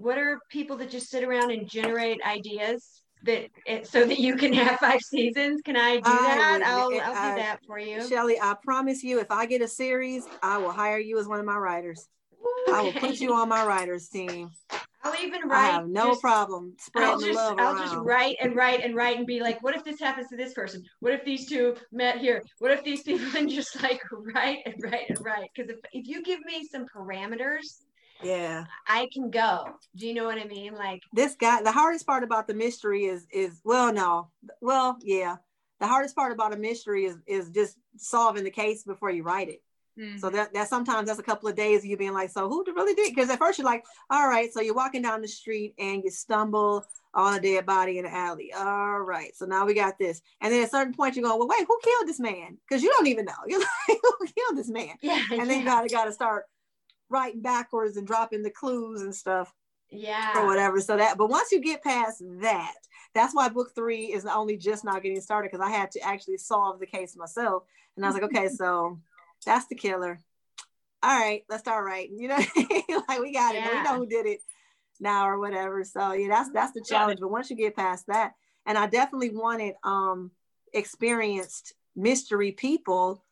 what 0.00 0.18
are 0.18 0.40
people 0.50 0.76
that 0.78 0.90
just 0.90 1.10
sit 1.10 1.24
around 1.24 1.50
and 1.50 1.68
generate 1.68 2.20
ideas 2.26 3.02
that 3.24 3.48
so 3.84 4.06
that 4.06 4.18
you 4.18 4.36
can 4.36 4.52
have 4.64 4.78
five 4.78 5.00
seasons? 5.00 5.60
Can 5.62 5.76
I 5.76 5.96
do 5.96 6.02
that? 6.02 6.62
I 6.64 6.86
will 6.86 7.00
I'll, 7.00 7.14
I'll 7.14 7.34
do 7.34 7.40
that 7.40 7.58
for 7.66 7.78
you. 7.78 8.06
Shelly, 8.08 8.38
I 8.40 8.54
promise 8.62 9.02
you, 9.02 9.20
if 9.20 9.30
I 9.30 9.46
get 9.46 9.62
a 9.62 9.68
series, 9.68 10.24
I 10.42 10.58
will 10.58 10.72
hire 10.72 10.98
you 10.98 11.18
as 11.18 11.26
one 11.26 11.38
of 11.38 11.46
my 11.46 11.56
writers. 11.56 12.08
Okay. 12.68 12.78
I 12.78 12.82
will 12.82 12.92
put 12.92 13.20
you 13.20 13.34
on 13.34 13.48
my 13.48 13.64
writers 13.64 14.08
team. 14.08 14.50
I'll 15.02 15.18
even 15.22 15.48
write. 15.48 15.68
I 15.68 15.70
have 15.72 15.88
no 15.88 16.08
just, 16.08 16.20
problem 16.20 16.74
I'll 16.94 17.18
just, 17.18 17.34
love 17.34 17.58
I'll 17.58 17.74
around. 17.74 17.84
just 17.84 17.96
write 17.96 18.36
and 18.40 18.54
write 18.54 18.82
and 18.82 18.94
write 18.94 19.16
and 19.16 19.26
be 19.26 19.40
like, 19.40 19.62
what 19.62 19.74
if 19.74 19.82
this 19.82 19.98
happens 19.98 20.28
to 20.28 20.36
this 20.36 20.52
person? 20.52 20.82
What 21.00 21.14
if 21.14 21.24
these 21.24 21.46
two 21.46 21.74
met 21.90 22.18
here? 22.18 22.42
What 22.58 22.70
if 22.70 22.84
these 22.84 23.02
people 23.02 23.26
and 23.34 23.48
just 23.50 23.82
like 23.82 24.00
write 24.12 24.58
and 24.66 24.74
write 24.82 25.08
and 25.08 25.18
write? 25.24 25.48
Because 25.54 25.70
if, 25.70 25.78
if 25.92 26.06
you 26.06 26.22
give 26.22 26.40
me 26.40 26.66
some 26.70 26.84
parameters, 26.94 27.80
yeah. 28.22 28.64
I 28.86 29.08
can 29.12 29.30
go. 29.30 29.66
Do 29.96 30.06
you 30.06 30.14
know 30.14 30.24
what 30.24 30.38
i 30.38 30.44
mean? 30.44 30.74
Like 30.74 31.02
this 31.12 31.34
guy 31.34 31.62
the 31.62 31.72
hardest 31.72 32.06
part 32.06 32.22
about 32.22 32.46
the 32.46 32.54
mystery 32.54 33.04
is 33.04 33.26
is 33.32 33.60
well 33.64 33.92
no. 33.92 34.28
Well 34.60 34.98
yeah. 35.02 35.36
The 35.80 35.86
hardest 35.86 36.14
part 36.14 36.32
about 36.32 36.52
a 36.52 36.56
mystery 36.56 37.04
is 37.04 37.16
is 37.26 37.50
just 37.50 37.76
solving 37.96 38.44
the 38.44 38.50
case 38.50 38.84
before 38.84 39.10
you 39.10 39.22
write 39.22 39.48
it. 39.48 39.62
Mm-hmm. 39.98 40.18
so 40.18 40.30
that 40.30 40.54
that 40.54 40.68
sometimes 40.68 41.08
that's 41.08 41.18
a 41.18 41.22
couple 41.22 41.48
of 41.48 41.56
days 41.56 41.80
of 41.80 41.86
you 41.86 41.96
being 41.96 42.12
like 42.14 42.30
so 42.30 42.48
who 42.48 42.64
really 42.74 42.94
did? 42.94 43.14
Because 43.14 43.28
at 43.28 43.38
first 43.38 43.58
you're 43.58 43.66
like 43.66 43.84
all 44.08 44.28
right 44.28 44.52
so 44.52 44.60
you're 44.60 44.74
walking 44.74 45.02
down 45.02 45.20
the 45.20 45.28
street 45.28 45.74
and 45.78 46.02
you 46.04 46.10
stumble 46.10 46.86
on 47.12 47.34
a 47.34 47.40
dead 47.40 47.66
body 47.66 47.98
in 47.98 48.04
the 48.04 48.14
alley. 48.14 48.52
All 48.52 49.00
right 49.00 49.34
so 49.34 49.46
now 49.46 49.66
we 49.66 49.74
got 49.74 49.98
this. 49.98 50.22
And 50.40 50.52
then 50.52 50.62
at 50.62 50.68
a 50.68 50.70
certain 50.70 50.94
point 50.94 51.16
you 51.16 51.22
go 51.22 51.36
well 51.36 51.48
wait 51.48 51.66
who 51.66 51.78
killed 51.82 52.06
this 52.06 52.20
man? 52.20 52.56
Because 52.66 52.84
you 52.84 52.90
don't 52.96 53.08
even 53.08 53.24
know. 53.24 53.32
You're 53.48 53.58
like 53.58 53.68
who 53.88 54.26
killed 54.26 54.56
this 54.56 54.70
man? 54.70 54.94
Yeah 55.02 55.20
and 55.32 55.38
yeah. 55.38 55.44
then 55.44 55.58
you 55.58 55.64
gotta 55.64 55.88
gotta 55.88 56.12
start 56.12 56.44
writing 57.10 57.42
backwards 57.42 57.96
and 57.96 58.06
dropping 58.06 58.42
the 58.42 58.50
clues 58.50 59.02
and 59.02 59.14
stuff. 59.14 59.52
Yeah. 59.90 60.38
Or 60.38 60.46
whatever. 60.46 60.80
So 60.80 60.96
that, 60.96 61.18
but 61.18 61.28
once 61.28 61.50
you 61.50 61.60
get 61.60 61.82
past 61.82 62.22
that, 62.40 62.74
that's 63.12 63.34
why 63.34 63.48
book 63.48 63.72
three 63.74 64.12
is 64.12 64.24
only 64.24 64.56
just 64.56 64.84
now 64.84 64.98
getting 65.00 65.20
started 65.20 65.50
because 65.50 65.66
I 65.66 65.70
had 65.70 65.90
to 65.92 66.00
actually 66.00 66.36
solve 66.36 66.78
the 66.78 66.86
case 66.86 67.16
myself. 67.16 67.64
And 67.96 68.04
I 68.04 68.08
was 68.08 68.14
like, 68.14 68.24
okay, 68.24 68.48
so 68.54 69.00
that's 69.44 69.66
the 69.66 69.74
killer. 69.74 70.20
All 71.02 71.18
right, 71.18 71.42
let's 71.48 71.62
start 71.62 71.84
writing. 71.84 72.20
You 72.20 72.28
know, 72.28 72.36
like 73.08 73.20
we 73.20 73.32
got 73.32 73.54
it. 73.54 73.58
Yeah. 73.58 73.78
We 73.78 73.82
know 73.82 73.96
who 73.96 74.06
did 74.06 74.26
it 74.26 74.40
now 75.00 75.28
or 75.28 75.38
whatever. 75.40 75.82
So 75.82 76.12
yeah, 76.12 76.28
that's 76.28 76.50
that's 76.52 76.72
the 76.72 76.84
challenge. 76.86 77.20
But 77.20 77.30
once 77.30 77.50
you 77.50 77.56
get 77.56 77.74
past 77.74 78.06
that, 78.08 78.34
and 78.66 78.76
I 78.76 78.86
definitely 78.86 79.30
wanted 79.30 79.74
um 79.82 80.30
experienced 80.72 81.74
mystery 81.96 82.52
people. 82.52 83.24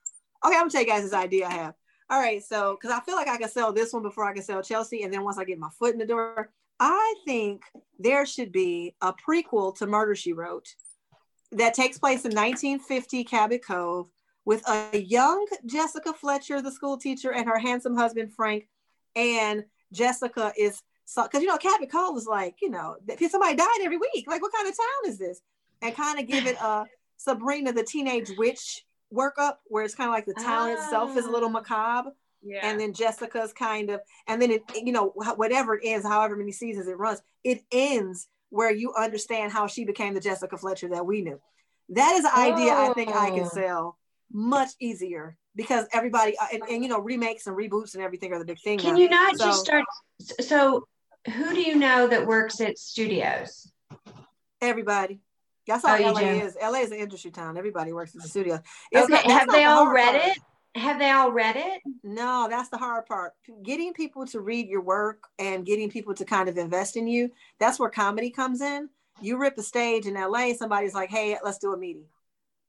Okay, 0.44 0.54
I'm 0.54 0.62
gonna 0.62 0.70
tell 0.70 0.80
you 0.80 0.88
guys 0.88 1.02
this 1.02 1.12
idea 1.12 1.46
I 1.46 1.52
have 1.52 1.74
all 2.10 2.20
right, 2.20 2.42
so 2.42 2.78
because 2.80 2.96
I 2.96 3.00
feel 3.04 3.16
like 3.16 3.28
I 3.28 3.36
can 3.36 3.48
sell 3.48 3.72
this 3.72 3.92
one 3.92 4.02
before 4.02 4.24
I 4.24 4.32
can 4.32 4.42
sell 4.42 4.62
Chelsea, 4.62 5.02
and 5.02 5.12
then 5.12 5.24
once 5.24 5.38
I 5.38 5.44
get 5.44 5.58
my 5.58 5.68
foot 5.78 5.92
in 5.92 5.98
the 5.98 6.06
door, 6.06 6.50
I 6.80 7.14
think 7.24 7.62
there 7.98 8.24
should 8.24 8.52
be 8.52 8.94
a 9.02 9.12
prequel 9.12 9.76
to 9.76 9.86
Murder 9.86 10.14
She 10.14 10.32
Wrote 10.32 10.68
that 11.52 11.74
takes 11.74 11.98
place 11.98 12.24
in 12.24 12.34
1950 12.34 13.24
Cabot 13.24 13.64
Cove 13.64 14.08
with 14.44 14.66
a 14.68 14.98
young 14.98 15.46
Jessica 15.66 16.14
Fletcher, 16.14 16.62
the 16.62 16.72
school 16.72 16.96
teacher, 16.96 17.32
and 17.32 17.46
her 17.46 17.58
handsome 17.58 17.96
husband 17.96 18.32
Frank. 18.32 18.68
And 19.14 19.64
Jessica 19.92 20.52
is 20.56 20.82
because 21.14 21.42
you 21.42 21.48
know 21.48 21.58
Cabot 21.58 21.90
Cove 21.90 22.16
is 22.16 22.26
like 22.26 22.56
you 22.62 22.70
know 22.70 22.96
somebody 23.28 23.56
died 23.56 23.80
every 23.82 23.98
week. 23.98 24.24
Like 24.26 24.40
what 24.40 24.52
kind 24.52 24.68
of 24.68 24.74
town 24.74 25.10
is 25.10 25.18
this? 25.18 25.40
And 25.82 25.94
kind 25.94 26.18
of 26.18 26.26
give 26.26 26.46
it 26.46 26.56
a 26.60 26.86
Sabrina 27.18 27.72
the 27.72 27.82
Teenage 27.82 28.30
Witch 28.38 28.84
workup 29.14 29.54
where 29.66 29.84
it's 29.84 29.94
kind 29.94 30.08
of 30.08 30.14
like 30.14 30.26
the 30.26 30.34
town 30.34 30.70
itself 30.70 31.16
is 31.16 31.26
a 31.26 31.30
little 31.30 31.48
ah. 31.48 31.52
macabre. 31.52 32.10
Yeah. 32.42 32.60
And 32.62 32.78
then 32.78 32.92
Jessica's 32.92 33.52
kind 33.52 33.90
of, 33.90 34.00
and 34.28 34.40
then 34.40 34.50
it, 34.52 34.62
you 34.74 34.92
know, 34.92 35.12
whatever 35.36 35.74
it 35.74 35.82
ends, 35.84 36.06
however 36.06 36.36
many 36.36 36.52
seasons 36.52 36.86
it 36.86 36.96
runs, 36.96 37.20
it 37.42 37.62
ends 37.72 38.28
where 38.50 38.72
you 38.72 38.94
understand 38.94 39.52
how 39.52 39.66
she 39.66 39.84
became 39.84 40.14
the 40.14 40.20
Jessica 40.20 40.56
Fletcher 40.56 40.88
that 40.90 41.04
we 41.04 41.22
knew. 41.22 41.40
That 41.90 42.12
is 42.12 42.24
an 42.24 42.30
oh. 42.34 42.52
idea 42.52 42.72
I 42.72 42.92
think 42.92 43.10
I 43.10 43.30
can 43.30 43.44
oh. 43.44 43.48
sell 43.48 43.98
much 44.30 44.70
easier 44.78 45.36
because 45.56 45.86
everybody, 45.92 46.36
uh, 46.38 46.46
and, 46.52 46.62
and, 46.70 46.82
you 46.82 46.88
know, 46.88 47.00
remakes 47.00 47.46
and 47.46 47.56
reboots 47.56 47.94
and 47.94 48.02
everything 48.02 48.32
are 48.32 48.38
the 48.38 48.44
big 48.44 48.60
thing. 48.60 48.78
Can 48.78 48.94
now. 48.94 49.00
you 49.00 49.08
not 49.08 49.36
so, 49.36 49.44
just 49.46 49.60
start? 49.64 49.84
So, 50.40 50.86
who 51.34 51.54
do 51.54 51.60
you 51.60 51.76
know 51.76 52.06
that 52.06 52.26
works 52.26 52.60
at 52.60 52.78
studios? 52.78 53.72
Everybody. 54.60 55.20
That's 55.68 55.86
how 55.86 55.98
oh, 55.98 56.12
LA 56.12 56.20
is. 56.20 56.56
LA 56.60 56.80
is 56.80 56.90
an 56.90 56.98
industry 56.98 57.30
town. 57.30 57.58
Everybody 57.58 57.92
works 57.92 58.16
at 58.16 58.22
the 58.22 58.28
studio. 58.28 58.60
It's 58.90 59.04
okay. 59.04 59.28
Not, 59.28 59.30
Have 59.30 59.48
they 59.50 59.64
the 59.64 59.70
all 59.70 59.88
read 59.88 60.18
part. 60.18 60.36
it? 60.36 60.38
Have 60.74 60.98
they 60.98 61.10
all 61.10 61.30
read 61.30 61.56
it? 61.56 61.82
No, 62.02 62.46
that's 62.48 62.70
the 62.70 62.78
hard 62.78 63.04
part. 63.06 63.32
Getting 63.62 63.92
people 63.92 64.26
to 64.28 64.40
read 64.40 64.68
your 64.68 64.80
work 64.80 65.24
and 65.38 65.66
getting 65.66 65.90
people 65.90 66.14
to 66.14 66.24
kind 66.24 66.48
of 66.48 66.56
invest 66.56 66.96
in 66.96 67.06
you. 67.06 67.30
That's 67.60 67.78
where 67.78 67.90
comedy 67.90 68.30
comes 68.30 68.62
in. 68.62 68.88
You 69.20 69.36
rip 69.36 69.58
a 69.58 69.62
stage 69.62 70.06
in 70.06 70.14
LA, 70.14 70.54
somebody's 70.54 70.94
like, 70.94 71.10
hey, 71.10 71.36
let's 71.44 71.58
do 71.58 71.72
a 71.72 71.76
meeting. 71.76 72.06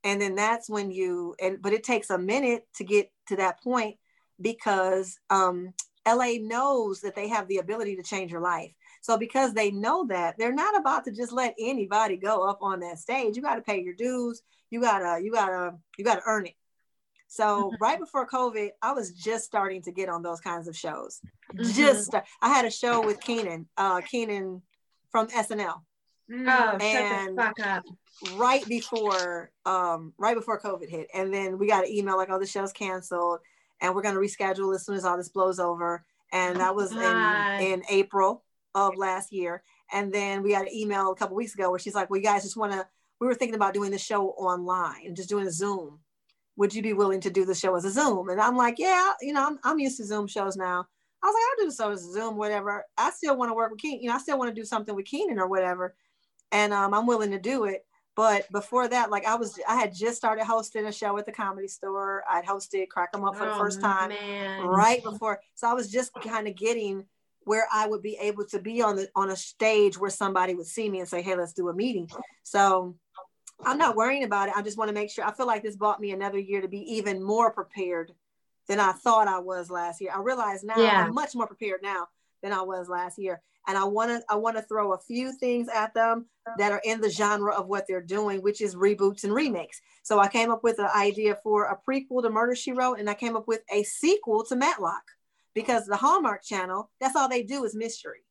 And 0.03 0.20
then 0.20 0.36
that's 0.36 0.70
when 0.70 0.91
you, 0.91 1.36
and 1.41 1.62
but 1.62 1.74
it 1.74 1.84
takes 1.84 2.10
a 2.10 2.18
minute 2.18 2.68
to 2.75 2.84
get 2.84 3.12
to 3.27 3.38
that 3.38 3.62
point 3.62 3.98
because 4.41 5.20
um, 5.29 5.74
LA 6.08 6.34
knows 6.41 7.01
that 7.01 7.15
they 7.15 7.27
have 7.27 7.48
the 7.48 7.58
ability 7.58 7.96
to 7.98 8.03
change 8.03 8.32
your 8.32 8.41
life. 8.41 8.74
So 9.01 9.18
because 9.18 9.53
they 9.53 9.72
know 9.72 10.06
that, 10.08 10.38
they're 10.38 10.53
not 10.53 10.77
about 10.77 11.06
to 11.06 11.12
just 11.12 11.32
let 11.32 11.56
anybody 11.60 12.18
go 12.18 12.44
up 12.48 12.60
on 12.62 12.82
that 12.82 13.00
stage. 13.00 13.36
You 13.36 13.41
got 13.41 13.56
to 13.56 13.62
pay 13.62 13.82
your 13.82 13.94
dues. 13.94 14.41
You 14.70 14.82
gotta, 14.82 15.24
you 15.24 15.32
gotta, 15.32 15.75
you 15.98 16.06
gotta 16.06 16.22
earn 16.27 16.46
it. 16.46 16.53
So 17.27 17.72
mm-hmm. 17.72 17.84
right 17.84 18.00
before 18.00 18.27
COVID, 18.27 18.70
I 18.82 18.91
was 18.91 19.12
just 19.12 19.46
starting 19.46 19.82
to 19.84 19.91
get 19.91 20.10
on 20.10 20.24
those 20.24 20.41
kinds 20.41 20.68
of 20.68 20.75
shows. 20.75 21.22
Mm-hmm. 21.56 21.72
Just 21.72 22.13
I 22.41 22.50
had 22.50 22.65
a 22.65 22.72
show 22.72 23.06
with 23.06 23.22
Keenan, 23.22 23.68
uh, 23.77 24.01
Kenan 24.01 24.62
from 25.12 25.27
SNL. 25.27 25.82
Mm. 26.29 26.46
Oh, 26.48 26.77
and 26.77 27.36
shut 27.39 27.56
the 27.56 27.63
fuck 27.63 27.68
up. 27.68 27.84
Right 28.36 28.65
before, 28.68 29.51
um, 29.65 30.13
right 30.18 30.36
before 30.36 30.60
COVID 30.60 30.89
hit, 30.89 31.08
and 31.13 31.34
then 31.34 31.58
we 31.58 31.68
got 31.68 31.86
an 31.86 31.91
email 31.91 32.18
like, 32.18 32.29
"Oh, 32.29 32.38
the 32.38 32.46
show's 32.46 32.74
canceled, 32.74 33.39
and 33.82 33.96
we're 33.96 34.03
gonna 34.03 34.20
reschedule 34.20 34.75
as 34.75 34.86
soon 34.86 34.96
as 34.96 35.06
all 35.06 35.18
this 35.18 35.29
blows 35.29 35.60
over." 35.60 36.06
And 36.32 36.60
that 36.60 36.75
was 36.75 36.91
in 36.91 37.63
in 37.65 37.84
April 37.89 38.44
of 38.76 38.96
last 38.96 39.32
year. 39.32 39.64
And 39.92 40.14
then 40.14 40.44
we 40.44 40.52
got 40.52 40.68
an 40.68 40.74
email 40.74 41.12
a 41.12 41.16
couple 41.16 41.36
weeks 41.36 41.54
ago 41.54 41.70
where 41.70 41.80
she's 41.80 41.96
like, 41.96 42.10
"Well, 42.10 42.20
you 42.20 42.26
guys 42.26 42.44
just 42.44 42.58
want 42.58 42.74
to." 42.74 42.88
We 43.20 43.28
were 43.28 43.36
thinking 43.36 43.56
about 43.56 43.74
doing 43.74 43.92
the 43.92 43.98
show 43.98 44.30
online 44.30 45.06
and 45.06 45.16
just 45.16 45.30
doing 45.30 45.46
a 45.46 45.52
Zoom. 45.52 46.00
Would 46.56 46.74
you 46.74 46.82
be 46.82 46.94
willing 46.94 47.22
to 47.22 47.30
do 47.30 47.46
the 47.46 47.56
show 47.56 47.76
as 47.76 47.86
a 47.86 47.92
Zoom? 47.92 48.30
And 48.30 48.40
I'm 48.40 48.56
like, 48.56 48.80
yeah, 48.80 49.12
you 49.22 49.34
know, 49.34 49.46
I'm, 49.46 49.60
I'm 49.64 49.80
used 49.80 49.98
to 49.98 50.06
Zoom 50.06 50.28
shows 50.28 50.56
now. 50.56 50.88
I 51.22 51.28
was 51.28 51.34
like, 51.34 51.44
I'll 51.44 51.64
do 51.66 51.70
the 51.70 51.76
show 51.76 51.92
as 51.92 52.06
a 52.06 52.12
Zoom, 52.14 52.38
whatever. 52.38 52.86
I 52.98 53.12
still 53.12 53.36
want 53.36 53.50
to 53.50 53.56
work 53.56 53.72
with 53.72 53.82
Kenan. 53.82 54.02
You 54.02 54.10
know, 54.10 54.16
I 54.16 54.20
still 54.20 54.40
want 54.40 54.56
to 54.56 54.62
do 54.62 54.66
something 54.66 54.96
with 54.96 55.06
Kenan 55.06 55.38
or 55.38 55.48
whatever 55.48 55.96
and 56.52 56.74
um, 56.74 56.94
I'm 56.94 57.06
willing 57.06 57.32
to 57.32 57.40
do 57.40 57.66
it. 57.66 57.86
But 58.16 58.52
before 58.52 58.88
that, 58.88 59.12
like 59.12 59.26
I 59.26 59.36
was, 59.36 59.60
I 59.68 59.76
had 59.76 59.96
just 59.96 60.18
started 60.18 60.44
hosting 60.44 60.86
a 60.86 60.92
show 60.92 61.18
at 61.18 61.26
the 61.26 61.32
comedy 61.32 61.70
store. 61.70 62.24
I'd 62.30 62.44
hosted 62.44 62.90
Crack 62.90 63.10
'em 63.14 63.24
Up 63.24 63.36
for 63.36 63.46
oh, 63.46 63.54
the 63.54 63.56
first 63.58 63.80
time, 63.80 64.10
man. 64.10 64.66
right 64.66 65.02
before. 65.02 65.40
So 65.56 65.70
I 65.70 65.74
was 65.74 65.90
just 65.90 66.12
kind 66.16 66.48
of 66.48 66.56
getting 66.56 67.06
where 67.43 67.67
I 67.74 67.88
would 67.88 68.01
be 68.01 68.17
able 68.22 68.46
to 68.48 68.60
be 68.60 68.81
on 68.81 68.96
the 68.96 69.10
on 69.15 69.29
a 69.29 69.36
stage 69.36 69.98
where 69.98 70.10
somebody 70.10 70.55
would 70.55 70.67
see 70.67 70.89
me 70.89 71.00
and 71.00 71.08
say, 71.08 71.22
"Hey, 71.22 71.36
let's 71.36 71.53
do 71.53 71.69
a 71.69 71.74
meeting." 71.74 72.10
So 72.43 72.96
I'm 73.63 73.77
not 73.77 73.96
worrying 73.96 74.24
about 74.24 74.50
it. 74.50 74.55
I 74.55 74.62
just 74.62 74.77
want 74.77 74.89
to 74.89 74.93
make 74.93 75.10
sure. 75.10 75.25
I 75.25 75.34
feel 75.34 75.48
like 75.48 75.63
this 75.63 75.75
bought 75.75 76.00
me 76.00 76.12
another 76.12 76.39
year 76.39 76.62
to 76.62 76.67
be 76.67 76.96
even 76.96 77.24
more 77.24 77.51
prepared 77.51 78.12
than 78.67 78.79
I 78.79 78.91
thought 78.91 79.27
I 79.27 79.39
was 79.39 79.69
last 79.69 80.00
year. 80.01 80.12
I 80.15 80.19
realize 80.19 80.63
now 80.63 80.77
yeah. 80.77 81.05
I'm 81.05 81.13
much 81.13 81.36
more 81.36 81.48
prepared 81.48 81.81
now 81.81 82.08
than 82.41 82.53
I 82.53 82.62
was 82.62 82.88
last 82.88 83.17
year 83.17 83.41
and 83.69 83.77
I 83.77 83.84
want 83.84 84.10
to 84.10 84.24
I 84.27 84.36
want 84.36 84.58
to 84.58 84.63
throw 84.63 84.93
a 84.93 85.00
few 85.00 85.31
things 85.31 85.67
at 85.74 85.93
them 85.93 86.25
that 86.58 86.72
are 86.72 86.81
in 86.84 87.01
the 87.01 87.10
genre 87.10 87.53
of 87.53 87.67
what 87.67 87.86
they're 87.88 88.01
doing, 88.01 88.41
which 88.41 88.62
is 88.62 88.75
reboots 88.75 89.24
and 89.24 89.34
remakes. 89.34 89.79
So 90.01 90.17
I 90.17 90.27
came 90.27 90.50
up 90.50 90.63
with 90.63 90.79
an 90.79 90.89
idea 90.96 91.38
for 91.43 91.65
a 91.65 91.77
prequel 91.77 92.24
to 92.24 92.31
Murder 92.31 92.55
She 92.55 92.72
Wrote, 92.72 93.00
and 93.00 93.08
I 93.08 93.13
came 93.13 93.36
up 93.36 93.48
with 93.48 93.62
a 93.72 93.84
sequel 93.84 94.43
to 94.46 94.55
Matlock 94.55 95.03
because 95.53 95.86
the 95.86 95.98
Hallmark 95.98 96.44
Channel 96.44 96.89
that's 97.00 97.15
all 97.15 97.29
they 97.29 97.44
do 97.44 97.63
is 97.63 97.75
mystery. 97.75 98.24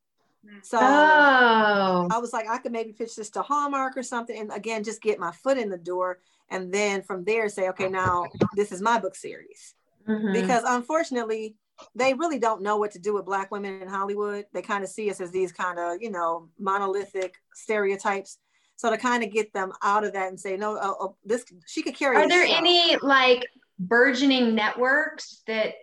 So 0.62 0.78
oh. 0.80 2.08
I 2.10 2.18
was 2.18 2.32
like, 2.32 2.48
I 2.48 2.58
could 2.58 2.72
maybe 2.72 2.92
pitch 2.92 3.16
this 3.16 3.30
to 3.30 3.42
Hallmark 3.42 3.96
or 3.96 4.02
something, 4.02 4.38
and 4.38 4.52
again, 4.52 4.84
just 4.84 5.02
get 5.02 5.18
my 5.18 5.32
foot 5.32 5.58
in 5.58 5.68
the 5.68 5.76
door, 5.76 6.20
and 6.50 6.72
then 6.72 7.02
from 7.02 7.24
there 7.24 7.48
say, 7.48 7.68
okay, 7.70 7.88
now 7.88 8.26
this 8.54 8.72
is 8.72 8.80
my 8.80 8.98
book 8.98 9.14
series. 9.14 9.74
Mm-hmm. 10.08 10.32
Because 10.32 10.62
unfortunately, 10.66 11.56
they 11.94 12.14
really 12.14 12.38
don't 12.38 12.62
know 12.62 12.76
what 12.76 12.92
to 12.92 12.98
do 12.98 13.14
with 13.14 13.26
black 13.26 13.50
women 13.50 13.82
in 13.82 13.88
Hollywood. 13.88 14.46
They 14.52 14.62
kind 14.62 14.82
of 14.82 14.90
see 14.90 15.10
us 15.10 15.20
as 15.20 15.30
these 15.30 15.52
kind 15.52 15.78
of, 15.78 16.00
you 16.00 16.10
know, 16.10 16.48
monolithic 16.58 17.34
stereotypes. 17.54 18.38
So 18.76 18.90
to 18.90 18.96
kind 18.96 19.22
of 19.22 19.32
get 19.32 19.52
them 19.52 19.72
out 19.82 20.04
of 20.04 20.12
that 20.14 20.28
and 20.28 20.38
say, 20.38 20.56
no, 20.56 20.76
uh, 20.76 21.04
uh, 21.04 21.08
this 21.24 21.44
she 21.66 21.82
could 21.82 21.96
carry. 21.96 22.16
Are 22.16 22.28
there 22.28 22.46
show. 22.46 22.56
any 22.56 22.96
like 23.02 23.44
burgeoning 23.78 24.54
networks 24.54 25.42
that 25.46 25.74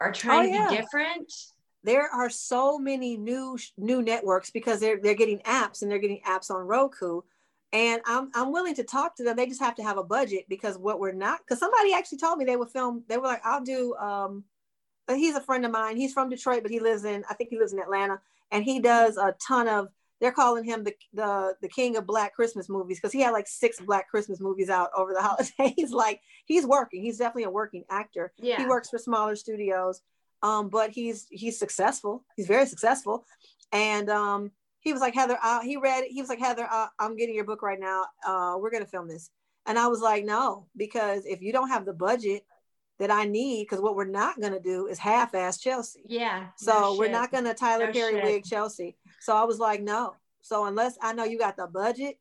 are 0.00 0.12
trying 0.12 0.50
oh, 0.50 0.54
yeah. 0.54 0.64
to 0.64 0.70
be 0.70 0.76
different? 0.76 1.32
There 1.84 2.08
are 2.08 2.28
so 2.28 2.78
many 2.78 3.16
new 3.16 3.58
new 3.76 4.02
networks 4.02 4.50
because 4.50 4.80
they're 4.80 5.00
they're 5.00 5.14
getting 5.14 5.38
apps 5.40 5.82
and 5.82 5.90
they're 5.90 5.98
getting 5.98 6.20
apps 6.26 6.50
on 6.50 6.66
Roku. 6.66 7.22
And 7.72 8.00
I'm 8.06 8.30
I'm 8.34 8.52
willing 8.52 8.74
to 8.76 8.84
talk 8.84 9.16
to 9.16 9.24
them. 9.24 9.36
They 9.36 9.46
just 9.46 9.62
have 9.62 9.76
to 9.76 9.82
have 9.82 9.98
a 9.98 10.04
budget 10.04 10.46
because 10.48 10.76
what 10.78 11.00
we're 11.00 11.12
not 11.12 11.40
because 11.40 11.60
somebody 11.60 11.94
actually 11.94 12.18
told 12.18 12.38
me 12.38 12.44
they 12.44 12.56
would 12.56 12.70
film. 12.70 13.04
They 13.08 13.16
were 13.16 13.26
like, 13.26 13.44
I'll 13.44 13.62
do 13.62 13.94
um 13.96 14.44
he's 15.16 15.36
a 15.36 15.40
friend 15.40 15.64
of 15.64 15.72
mine. 15.72 15.96
He's 15.96 16.12
from 16.12 16.28
Detroit, 16.28 16.62
but 16.62 16.70
he 16.70 16.80
lives 16.80 17.04
in, 17.04 17.24
I 17.28 17.34
think 17.34 17.50
he 17.50 17.58
lives 17.58 17.72
in 17.72 17.78
Atlanta, 17.78 18.20
and 18.50 18.64
he 18.64 18.80
does 18.80 19.16
a 19.16 19.34
ton 19.46 19.68
of. 19.68 19.88
They're 20.20 20.32
calling 20.32 20.64
him 20.64 20.84
the 20.84 20.94
the 21.12 21.54
the 21.62 21.68
king 21.68 21.96
of 21.96 22.06
Black 22.06 22.34
Christmas 22.34 22.68
movies 22.68 22.98
because 22.98 23.12
he 23.12 23.20
had 23.20 23.30
like 23.30 23.46
six 23.46 23.80
Black 23.80 24.08
Christmas 24.08 24.40
movies 24.40 24.68
out 24.68 24.90
over 24.96 25.12
the 25.14 25.22
holidays. 25.60 25.92
like 25.92 26.20
he's 26.46 26.66
working. 26.66 27.02
He's 27.02 27.18
definitely 27.18 27.44
a 27.44 27.50
working 27.50 27.84
actor. 27.90 28.32
Yeah. 28.38 28.58
He 28.58 28.66
works 28.66 28.90
for 28.90 28.98
smaller 28.98 29.36
studios, 29.36 30.00
um, 30.42 30.68
but 30.68 30.90
he's 30.90 31.26
he's 31.30 31.58
successful. 31.58 32.24
He's 32.36 32.48
very 32.48 32.66
successful, 32.66 33.26
and 33.72 34.10
um, 34.10 34.50
he 34.80 34.92
was 34.92 35.00
like 35.00 35.14
Heather. 35.14 35.38
Uh, 35.42 35.60
he 35.60 35.76
read. 35.76 36.04
He 36.08 36.20
was 36.20 36.28
like 36.28 36.40
Heather. 36.40 36.66
Uh, 36.70 36.88
I'm 36.98 37.16
getting 37.16 37.34
your 37.34 37.44
book 37.44 37.62
right 37.62 37.80
now. 37.80 38.06
Uh, 38.26 38.56
we're 38.58 38.70
gonna 38.70 38.86
film 38.86 39.06
this, 39.08 39.30
and 39.66 39.78
I 39.78 39.86
was 39.86 40.00
like, 40.00 40.24
no, 40.24 40.66
because 40.76 41.26
if 41.26 41.42
you 41.42 41.52
don't 41.52 41.68
have 41.68 41.84
the 41.84 41.92
budget 41.92 42.42
that 42.98 43.10
I 43.10 43.24
need 43.24 43.64
because 43.64 43.80
what 43.80 43.94
we're 43.94 44.04
not 44.04 44.40
going 44.40 44.52
to 44.52 44.60
do 44.60 44.86
is 44.86 44.98
half-ass 44.98 45.58
Chelsea. 45.58 46.02
Yeah. 46.06 46.48
So 46.56 46.72
no 46.72 46.96
we're 46.98 47.10
not 47.10 47.30
going 47.30 47.44
to 47.44 47.54
Tyler 47.54 47.86
no 47.86 47.92
Perry 47.92 48.14
shit. 48.14 48.24
wig 48.24 48.44
Chelsea. 48.44 48.96
So 49.20 49.34
I 49.36 49.44
was 49.44 49.58
like, 49.58 49.82
no. 49.82 50.14
So 50.40 50.66
unless 50.66 50.96
I 51.02 51.12
know 51.12 51.24
you 51.24 51.38
got 51.38 51.56
the 51.56 51.66
budget, 51.66 52.18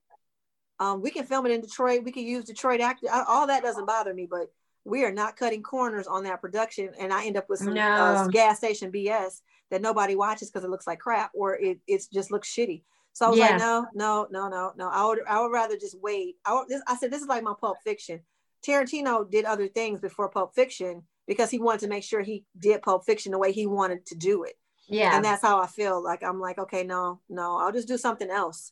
um, 0.80 1.02
we 1.02 1.12
can 1.12 1.26
film 1.26 1.46
it 1.46 1.52
in 1.52 1.62
Detroit. 1.62 2.04
We 2.04 2.12
can 2.12 2.24
use 2.24 2.46
Detroit 2.46 2.82
actor. 2.82 3.08
All 3.12 3.48
that 3.48 3.64
doesn't 3.64 3.86
bother 3.86 4.14
me, 4.14 4.28
but 4.30 4.52
we 4.86 5.04
are 5.04 5.12
not 5.12 5.36
cutting 5.36 5.64
corners 5.64 6.08
on 6.08 6.24
that 6.24 6.42
production, 6.42 6.92
and 7.00 7.12
I 7.12 7.26
end 7.26 7.38
up 7.38 7.50
with 7.50 7.60
some 7.60 7.74
no. 7.74 7.82
uh, 7.82 8.28
gas 8.28 8.58
station 8.58 8.92
BS 8.92 9.42
that 9.70 9.82
nobody 9.82 10.16
watches 10.16 10.50
because 10.50 10.64
it 10.64 10.70
looks 10.70 10.88
like 10.88 11.00
crap 11.00 11.32
or 11.34 11.56
it 11.56 11.80
it 11.88 12.04
just 12.14 12.32
looks 12.32 12.54
shitty. 12.54 12.84
So 13.14 13.26
I 13.26 13.30
was 13.30 13.40
yeah. 13.40 13.50
like, 13.50 13.60
no, 13.60 13.88
no, 13.96 14.28
no, 14.30 14.48
no, 14.48 14.74
no. 14.78 14.90
I 14.90 15.06
would 15.06 15.20
I 15.28 15.42
would 15.42 15.52
rather 15.52 15.78
just 15.78 16.00
wait. 16.00 16.36
I, 16.46 16.54
would, 16.54 16.68
this, 16.70 16.82
I 16.88 16.96
said 16.96 17.12
this 17.12 17.22
is 17.22 17.28
like 17.28 17.44
my 17.44 17.54
Pulp 17.60 17.78
Fiction. 17.84 18.22
Tarantino 18.66 19.30
did 19.30 19.46
other 19.46 19.68
things 19.68 20.00
before 20.00 20.30
Pulp 20.30 20.54
Fiction 20.56 21.04
because 21.28 21.50
he 21.50 21.60
wanted 21.60 21.82
to 21.82 21.88
make 21.88 22.04
sure 22.04 22.22
he 22.22 22.46
did 22.58 22.82
Pulp 22.82 23.06
Fiction 23.06 23.32
the 23.32 23.40
way 23.40 23.52
he 23.52 23.66
wanted 23.66 24.06
to 24.08 24.16
do 24.16 24.44
it. 24.44 24.54
Yeah. 24.88 25.16
And 25.16 25.24
that's 25.24 25.42
how 25.42 25.62
I 25.62 25.68
feel. 25.68 26.04
Like 26.04 26.24
I'm 26.24 26.40
like, 26.40 26.58
okay, 26.58 26.84
no, 26.84 27.20
no, 27.30 27.58
I'll 27.58 27.72
just 27.72 27.88
do 27.88 27.98
something 27.98 28.30
else. 28.30 28.72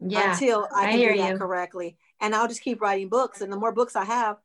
Yeah. 0.00 0.32
Until 0.32 0.66
I, 0.74 0.86
I 0.86 0.90
can 0.90 0.98
do 0.98 1.22
that 1.22 1.32
you. 1.32 1.38
correctly. 1.38 1.96
And 2.20 2.34
I'll 2.34 2.48
just 2.48 2.62
keep 2.62 2.80
writing 2.80 3.08
books. 3.08 3.40
And 3.40 3.52
the 3.52 3.56
more 3.56 3.72
books 3.72 3.94
I 3.94 4.04
have, 4.04 4.36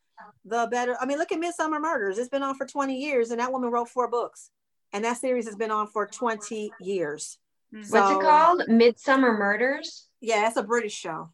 the 0.46 0.68
better. 0.70 0.96
I 1.00 1.06
mean, 1.06 1.18
look 1.18 1.32
at 1.32 1.40
Midsomer 1.40 1.82
Murders. 1.82 2.18
It's 2.18 2.30
been 2.30 2.44
on 2.44 2.56
for 2.56 2.66
20 2.66 2.96
years, 2.96 3.32
and 3.32 3.40
that 3.40 3.52
woman 3.52 3.70
wrote 3.70 3.90
four 3.90 4.10
books. 4.10 4.50
And 4.94 5.04
that 5.04 5.18
series 5.18 5.46
has 5.46 5.56
been 5.56 5.72
on 5.72 5.88
for 5.88 6.08
20 6.08 6.72
years. 6.80 7.38
What's 7.72 7.90
so, 7.90 8.20
it 8.20 8.24
called? 8.24 8.62
Midsomer 8.70 9.38
Murders? 9.38 10.08
Yeah, 10.22 10.48
it's 10.48 10.58
a 10.58 10.64
British 10.64 10.94
show. 10.94 11.30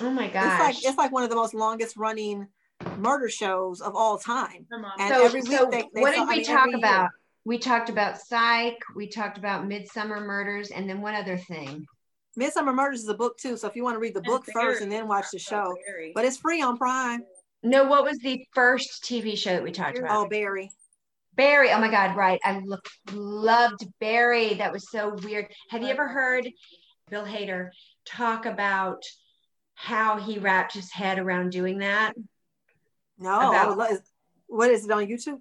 Oh 0.00 0.10
my 0.10 0.28
gosh. 0.28 0.44
It's 0.44 0.60
like 0.60 0.90
it's 0.90 0.98
like 0.98 1.12
one 1.12 1.22
of 1.24 1.30
the 1.30 1.36
most 1.36 1.52
longest 1.52 1.96
running 1.96 2.48
murder 2.96 3.28
shows 3.28 3.80
of 3.80 3.94
all 3.94 4.18
time. 4.18 4.66
And 4.98 5.14
so, 5.14 5.24
every 5.24 5.42
week 5.42 5.50
so 5.50 5.68
they, 5.70 5.84
they 5.94 6.00
what 6.00 6.14
did 6.14 6.26
we 6.26 6.34
I 6.34 6.36
mean, 6.36 6.44
talk 6.44 6.68
about? 6.74 7.02
Year. 7.02 7.10
We 7.44 7.58
talked 7.58 7.88
about 7.88 8.20
Psych, 8.20 8.76
we 8.94 9.08
talked 9.08 9.38
about 9.38 9.68
midsomer 9.68 10.24
Murders, 10.24 10.70
and 10.70 10.88
then 10.88 11.00
one 11.00 11.14
other 11.14 11.36
thing. 11.36 11.86
midsomer 12.38 12.74
Murders 12.74 13.00
is 13.00 13.08
a 13.08 13.14
book 13.14 13.38
too. 13.38 13.56
So 13.56 13.66
if 13.66 13.76
you 13.76 13.82
want 13.82 13.94
to 13.94 14.00
read 14.00 14.14
the 14.14 14.22
book 14.22 14.44
first 14.52 14.82
and 14.82 14.92
then 14.92 15.08
watch 15.08 15.26
the 15.32 15.38
show, 15.38 15.74
but 16.14 16.24
it's 16.24 16.36
free 16.36 16.62
on 16.62 16.76
Prime. 16.76 17.22
No, 17.62 17.84
what 17.84 18.04
was 18.04 18.18
the 18.18 18.44
first 18.54 19.04
TV 19.04 19.36
show 19.36 19.50
that 19.50 19.62
we 19.62 19.72
talked 19.72 19.98
about? 19.98 20.10
Oh, 20.10 20.28
Barry. 20.28 20.70
Barry. 21.34 21.70
Oh 21.70 21.78
my 21.78 21.90
God, 21.90 22.16
right. 22.16 22.40
I 22.44 22.60
look, 22.60 22.84
loved 23.12 23.86
Barry. 24.00 24.54
That 24.54 24.72
was 24.72 24.90
so 24.90 25.16
weird. 25.22 25.46
Have 25.70 25.82
you 25.82 25.88
ever 25.88 26.08
heard 26.08 26.48
Bill 27.10 27.24
Hader 27.24 27.70
talk 28.04 28.46
about 28.46 29.02
how 29.80 30.18
he 30.18 30.38
wrapped 30.38 30.74
his 30.74 30.92
head 30.92 31.18
around 31.18 31.50
doing 31.50 31.78
that. 31.78 32.12
No, 33.18 33.50
about, 33.50 34.00
what 34.46 34.70
is 34.70 34.84
it 34.84 34.90
on 34.90 35.06
YouTube? 35.06 35.40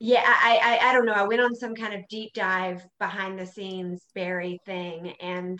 Yeah, 0.00 0.22
I, 0.24 0.78
I 0.80 0.90
I 0.90 0.92
don't 0.92 1.06
know. 1.06 1.12
I 1.12 1.24
went 1.26 1.40
on 1.40 1.54
some 1.56 1.74
kind 1.74 1.92
of 1.94 2.06
deep 2.08 2.32
dive 2.34 2.84
behind 3.00 3.38
the 3.38 3.46
scenes 3.46 4.04
Barry 4.14 4.60
thing, 4.64 5.14
and 5.20 5.58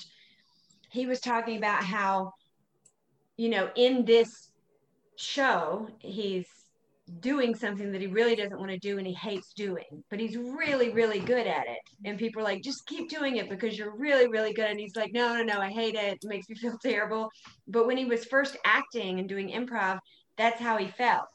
he 0.91 1.07
was 1.07 1.21
talking 1.21 1.59
about 1.59 1.85
how, 1.85 2.33
you 3.37 3.49
know, 3.49 3.71
in 3.77 4.05
this 4.05 4.51
show, 5.17 5.89
he's 6.01 6.47
doing 7.21 7.55
something 7.55 7.93
that 7.93 8.01
he 8.01 8.07
really 8.09 8.37
doesn't 8.37 8.59
want 8.59 8.71
to 8.71 8.79
do 8.79 8.99
and 8.99 9.07
he 9.07 9.15
hates 9.15 9.53
doing, 9.55 10.05
but 10.11 10.21
he's 10.21 10.37
really, 10.37 10.91
really 10.91 11.21
good 11.21 11.47
at 11.47 11.67
it. 11.69 11.79
And 12.05 12.19
people 12.19 12.43
are 12.43 12.45
like, 12.45 12.63
just 12.63 12.87
keep 12.87 13.11
doing 13.11 13.37
it 13.37 13.51
because 13.51 13.79
you're 13.79 13.97
really, 13.97 14.29
really 14.29 14.55
good. 14.55 14.71
And 14.71 14.81
he's 14.81 14.97
like, 14.97 15.13
no, 15.13 15.35
no, 15.37 15.43
no, 15.45 15.61
I 15.61 15.71
hate 15.71 15.95
it. 15.97 16.19
It 16.23 16.29
makes 16.29 16.49
me 16.49 16.57
feel 16.57 16.79
terrible. 16.85 17.31
But 17.69 17.87
when 17.87 17.97
he 17.99 18.07
was 18.07 18.27
first 18.27 18.57
acting 18.65 19.21
and 19.21 19.29
doing 19.29 19.51
improv, 19.51 20.01
that's 20.39 20.61
how 20.61 20.79
he 20.79 20.89
felt. 20.89 21.29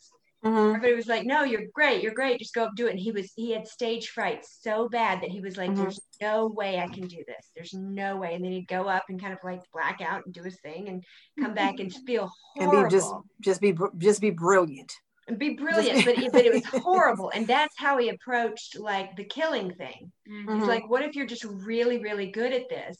Mm-hmm. 0.44 0.76
Everybody 0.76 0.94
was 0.94 1.08
like, 1.08 1.26
no, 1.26 1.44
you're 1.44 1.68
great. 1.74 2.04
You're 2.04 2.14
great. 2.14 2.40
Just 2.40 2.54
go 2.54 2.66
up 2.66 2.72
do 2.76 2.88
it. 2.88 2.92
And 2.92 3.00
he 3.00 3.12
was, 3.12 3.32
he 3.36 3.52
had 3.52 3.68
stage 3.68 4.10
fright 4.10 4.46
so 4.46 4.90
bad 4.90 5.22
that 5.22 5.30
he 5.30 5.40
was 5.40 5.56
like, 5.56 5.70
mm-hmm. 5.72 5.84
there's 5.84 6.02
no 6.22 6.48
way 6.48 6.80
I 6.80 6.88
can 6.88 7.08
do 7.08 7.24
this. 7.26 7.50
There's 7.56 7.74
no 7.74 8.18
way. 8.18 8.34
And 8.34 8.44
then 8.44 8.52
he'd 8.52 8.68
go 8.68 8.90
up 8.90 9.06
and 9.08 9.22
kind 9.22 9.34
of 9.34 9.40
like 9.44 9.62
black 9.72 10.02
out 10.02 10.26
and 10.26 10.34
do 10.34 10.44
his 10.44 10.60
thing 10.60 10.90
and 10.90 11.04
come 11.40 11.54
back 11.56 11.80
and 11.80 11.94
feel 12.06 12.30
horrible. 12.56 12.80
And 12.80 12.90
be 12.90 12.96
just, 12.96 13.14
just 13.42 13.62
be, 13.62 13.76
just 13.98 14.22
be 14.22 14.32
brilliant 14.32 14.94
And 15.28 15.40
be 15.40 15.56
brilliant, 15.56 16.04
but 16.04 16.16
but 16.34 16.46
it 16.46 16.54
was 16.54 16.66
horrible, 16.84 17.32
and 17.34 17.48
that's 17.48 17.76
how 17.78 17.98
he 17.98 18.10
approached 18.10 18.78
like 18.78 19.16
the 19.16 19.24
killing 19.24 19.74
thing. 19.76 20.12
Mhm. 20.30 20.60
He's 20.60 20.68
like, 20.68 20.90
what 20.90 21.02
if 21.02 21.16
you're 21.16 21.26
just 21.26 21.46
really, 21.46 22.00
really 22.00 22.30
good 22.30 22.52
at 22.52 22.68
this? 22.68 22.98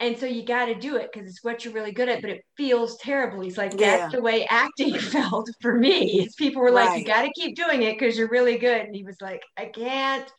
And 0.00 0.18
so 0.18 0.24
you 0.26 0.44
got 0.46 0.64
to 0.66 0.74
do 0.74 0.96
it 0.96 1.10
because 1.12 1.28
it's 1.28 1.44
what 1.44 1.62
you're 1.64 1.74
really 1.74 1.92
good 1.92 2.08
at, 2.08 2.22
but 2.22 2.30
it 2.30 2.42
feels 2.56 2.96
terrible. 2.96 3.42
He's 3.42 3.58
like, 3.58 3.72
Yeah. 3.78 3.98
that's 3.98 4.14
the 4.14 4.22
way 4.22 4.46
acting 4.48 4.94
felt 4.98 5.50
for 5.60 5.74
me. 5.74 6.22
Is 6.22 6.34
people 6.34 6.62
were 6.62 6.70
like, 6.70 6.98
you 6.98 7.04
got 7.04 7.22
to 7.22 7.30
keep 7.34 7.54
doing 7.54 7.82
it 7.82 7.98
because 7.98 8.16
you're 8.16 8.30
really 8.30 8.56
good. 8.56 8.80
And 8.80 8.96
he 8.96 9.04
was 9.04 9.20
like, 9.20 9.42
I 9.58 9.66
can't. 9.66 10.30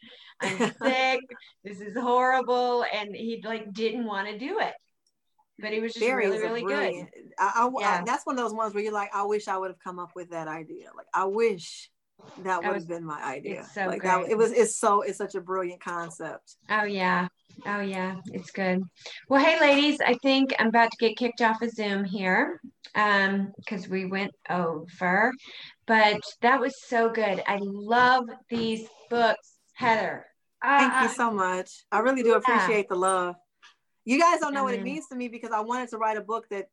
I'm 0.41 0.57
sick. 0.81 1.19
this 1.63 1.79
is 1.79 1.95
horrible. 1.95 2.83
And 2.91 3.15
he 3.15 3.43
like 3.45 3.71
didn't 3.71 4.05
want 4.05 4.27
to 4.29 4.37
do 4.39 4.57
it, 4.59 4.73
but 5.59 5.71
he 5.71 5.79
was 5.79 5.93
just 5.93 6.03
Barry 6.03 6.25
really, 6.25 6.39
really 6.39 6.61
good. 6.61 6.67
brilliant. 6.69 7.09
I, 7.37 7.51
I, 7.55 7.67
I- 7.67 7.79
Yeah. 7.79 8.03
that's 8.03 8.25
one 8.25 8.39
of 8.39 8.43
those 8.43 8.53
ones 8.55 8.73
where 8.73 8.83
you're 8.83 8.91
like, 8.91 9.11
I 9.13 9.23
wish 9.23 9.47
I 9.47 9.57
would 9.57 9.69
have 9.69 9.79
come 9.79 9.99
up 9.99 10.09
with 10.15 10.31
that 10.31 10.47
idea. 10.47 10.89
Like, 10.97 11.05
I 11.13 11.25
wish 11.25 11.91
that 12.39 12.63
would 12.63 12.73
have 12.73 12.87
been 12.87 13.05
my 13.05 13.21
idea. 13.23 13.63
so 13.75 13.85
like 13.85 14.01
that, 14.03 14.27
it 14.29 14.37
was. 14.37 14.51
It's 14.51 14.75
so. 14.75 15.01
It's 15.01 15.17
such 15.19 15.35
a 15.35 15.41
brilliant 15.41 15.83
concept. 15.83 16.55
Oh 16.69 16.83
yeah. 16.83 17.27
Oh 17.65 17.81
yeah, 17.81 18.15
it's 18.33 18.51
good. 18.51 18.83
Well, 19.29 19.43
hey 19.43 19.59
ladies, 19.59 19.99
I 20.05 20.15
think 20.21 20.53
I'm 20.59 20.67
about 20.67 20.91
to 20.91 20.97
get 20.97 21.17
kicked 21.17 21.41
off 21.41 21.61
of 21.61 21.71
Zoom 21.71 22.03
here 22.03 22.59
um 22.95 23.51
because 23.57 23.87
we 23.87 24.05
went 24.05 24.31
over. 24.49 25.31
But 25.87 26.21
that 26.41 26.59
was 26.59 26.73
so 26.87 27.09
good. 27.09 27.43
I 27.47 27.57
love 27.61 28.25
these 28.49 28.87
books, 29.09 29.57
Heather. 29.73 30.25
Thank 30.63 30.93
Ah, 30.93 31.03
you 31.03 31.09
so 31.09 31.31
much. 31.31 31.69
I 31.91 31.99
really 31.99 32.23
do 32.23 32.29
yeah. 32.29 32.37
appreciate 32.37 32.87
the 32.89 32.95
love. 32.95 33.35
You 34.05 34.19
guys 34.19 34.39
don't 34.39 34.53
know 34.53 34.63
what 34.63 34.73
it 34.73 34.81
Mhm. 34.81 34.83
means 34.85 35.07
to 35.07 35.15
me 35.15 35.27
because 35.27 35.51
I 35.51 35.61
wanted 35.61 35.89
to 35.89 35.97
write 35.97 36.17
a 36.17 36.21
book 36.21 36.47
that 36.49 36.69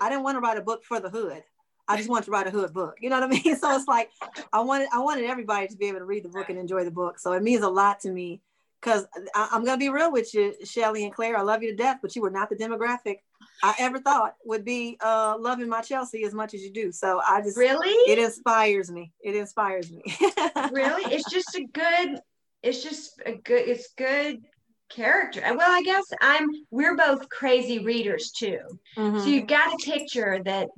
I 0.00 0.08
didn't 0.08 0.24
want 0.24 0.36
to 0.36 0.40
write 0.40 0.58
a 0.58 0.62
book 0.62 0.84
for 0.84 1.00
the 1.00 1.10
hood. 1.10 1.42
I 1.88 1.96
just 1.96 2.08
wanted 2.08 2.26
to 2.26 2.30
write 2.30 2.46
a 2.46 2.50
hood 2.50 2.72
book. 2.72 2.96
You 3.00 3.10
know 3.10 3.20
what 3.20 3.30
I 3.30 3.40
mean? 3.44 3.56
So 3.56 3.74
it's 3.76 3.88
like 3.88 4.10
I 4.52 4.60
wanted 4.60 4.88
I 4.92 4.98
wanted 5.00 5.24
everybody 5.24 5.68
to 5.68 5.76
be 5.76 5.86
able 5.88 5.98
to 6.00 6.04
read 6.04 6.24
the 6.24 6.28
book 6.28 6.48
and 6.50 6.58
enjoy 6.58 6.84
the 6.84 6.90
book. 6.90 7.18
So 7.18 7.32
it 7.32 7.42
means 7.42 7.62
a 7.62 7.68
lot 7.68 8.00
to 8.00 8.10
me 8.10 8.40
because 8.82 9.06
I'm 9.34 9.64
gonna 9.64 9.78
be 9.78 9.88
real 9.90 10.10
with 10.10 10.34
you, 10.34 10.54
Shelly 10.64 11.04
and 11.04 11.14
Claire. 11.14 11.36
I 11.36 11.42
love 11.42 11.62
you 11.62 11.70
to 11.70 11.76
death, 11.76 11.98
but 12.02 12.16
you 12.16 12.22
were 12.22 12.30
not 12.30 12.50
the 12.50 12.56
demographic 12.56 13.18
I 13.62 13.74
ever 13.78 14.00
thought 14.00 14.34
would 14.44 14.64
be 14.64 14.98
uh, 15.00 15.36
loving 15.38 15.68
my 15.68 15.82
Chelsea 15.82 16.24
as 16.24 16.34
much 16.34 16.52
as 16.52 16.62
you 16.62 16.72
do. 16.72 16.90
So 16.90 17.20
I 17.24 17.40
just 17.42 17.56
really? 17.56 17.88
it 18.10 18.18
inspires 18.18 18.90
me. 18.90 19.12
It 19.22 19.36
inspires 19.36 19.90
me. 19.90 20.02
really? 20.72 21.04
It's 21.14 21.30
just 21.30 21.54
a 21.54 21.64
good, 21.72 22.18
it's 22.64 22.82
just 22.82 23.22
a 23.24 23.34
good, 23.34 23.68
it's 23.68 23.92
good 23.96 24.42
character. 24.90 25.42
Well, 25.44 25.60
I 25.60 25.82
guess 25.82 26.04
I'm, 26.20 26.48
we're 26.72 26.96
both 26.96 27.28
crazy 27.28 27.78
readers 27.78 28.32
too. 28.32 28.58
So 28.96 29.00
Mhm. 29.00 29.26
you've 29.26 29.46
got 29.46 29.72
a 29.72 29.76
picture 29.84 30.40
that, 30.44 30.68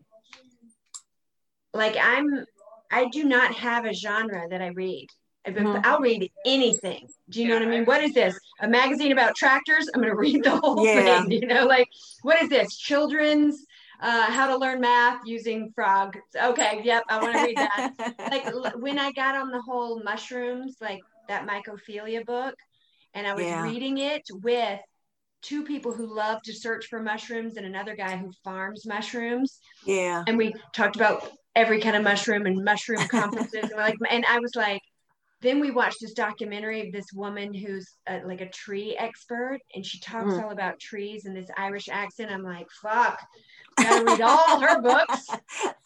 like 1.72 1.96
I'm, 1.96 2.44
I 2.92 3.08
do 3.08 3.24
not 3.24 3.54
have 3.54 3.86
a 3.86 3.94
genre 3.94 4.46
that 4.50 4.60
I 4.60 4.68
read. 4.68 5.08
Mhm. 5.46 5.84
I'll 5.84 6.00
read 6.00 6.30
anything. 6.46 7.08
Do 7.28 7.42
you 7.42 7.48
know 7.48 7.54
what 7.54 7.62
I 7.64 7.70
mean? 7.70 7.84
What 7.84 8.02
is 8.02 8.12
this? 8.12 8.38
A 8.60 8.68
magazine 8.68 9.12
about 9.12 9.34
tractors? 9.36 9.88
I'm 9.94 10.00
going 10.00 10.12
to 10.14 10.16
read 10.16 10.42
the 10.44 10.56
whole 10.56 10.84
Yeah. 10.86 11.22
thing. 11.22 11.30
You 11.30 11.46
know, 11.46 11.66
like 11.66 11.88
what 12.22 12.42
is 12.42 12.48
this? 12.48 12.76
Children's 12.76 13.64
uh, 14.00 14.30
how 14.30 14.46
to 14.48 14.56
learn 14.56 14.80
math 14.80 15.20
using 15.24 15.70
frog. 15.74 16.16
Okay, 16.36 16.80
yep, 16.84 17.04
I 17.08 17.20
want 17.22 17.36
to 17.36 17.42
read 17.44 17.56
that. 17.56 17.92
like 18.30 18.46
l- 18.46 18.72
when 18.76 18.98
I 18.98 19.12
got 19.12 19.34
on 19.36 19.50
the 19.50 19.60
whole 19.62 20.02
mushrooms, 20.02 20.76
like 20.80 21.00
that 21.28 21.46
mycophilia 21.46 22.24
book, 22.26 22.54
and 23.14 23.26
I 23.26 23.34
was 23.34 23.44
Yeah. 23.44 23.62
reading 23.62 23.98
it 23.98 24.22
with 24.42 24.80
two 25.42 25.62
people 25.62 25.92
who 25.94 26.06
love 26.12 26.42
to 26.42 26.52
search 26.52 26.86
for 26.86 27.00
mushrooms 27.02 27.56
and 27.56 27.66
another 27.66 27.94
guy 27.94 28.16
who 28.16 28.32
farms 28.42 28.84
mushrooms. 28.86 29.60
yeah. 29.86 30.24
And 30.26 30.36
we 30.38 30.54
talked 30.72 30.96
about 30.96 31.30
every 31.54 31.80
kind 31.80 31.94
of 31.96 32.02
mushroom 32.02 32.46
and 32.46 32.64
mushroom 32.64 33.06
conferences. 33.08 33.62
and, 33.62 33.72
we're 33.76 33.82
like, 33.82 33.96
and 34.10 34.24
I 34.28 34.38
was 34.40 34.56
like, 34.56 34.82
then 35.44 35.60
we 35.60 35.70
watched 35.70 35.98
this 36.00 36.12
documentary 36.14 36.86
of 36.86 36.92
this 36.92 37.12
woman 37.12 37.54
who's 37.54 37.92
uh 38.08 38.20
like 38.26 38.40
a 38.40 38.48
tree 38.48 38.96
expert, 38.98 39.60
and 39.74 39.84
she 39.86 40.00
talks 40.00 40.32
Mm. 40.34 40.42
all 40.42 40.50
about 40.50 40.80
trees 40.80 41.26
in 41.26 41.34
this 41.34 41.48
Irish 41.56 41.88
accent. 41.88 42.30
I'm 42.32 42.42
like, 42.42 42.66
fuck, 42.82 43.20
gotta 43.76 44.04
read 44.04 44.20
all 44.20 44.60
her 44.60 44.80
books 44.90 45.26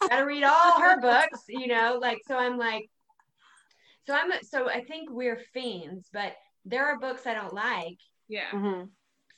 gotta 0.07 0.25
read 0.25 0.43
all 0.43 0.79
her 0.81 0.99
books, 1.01 1.43
you 1.47 1.67
know, 1.67 1.99
like 2.01 2.19
so 2.27 2.35
I'm 2.37 2.57
like 2.57 2.89
so 4.07 4.13
I'm 4.15 4.31
so 4.43 4.69
I 4.69 4.83
think 4.83 5.09
we're 5.11 5.41
fiends, 5.53 6.09
but 6.11 6.33
there 6.65 6.85
are 6.87 6.97
books 6.99 7.27
I 7.27 7.33
don't 7.35 7.53
like. 7.53 7.97
Yeah. 8.27 8.49
Mhm. 8.53 8.89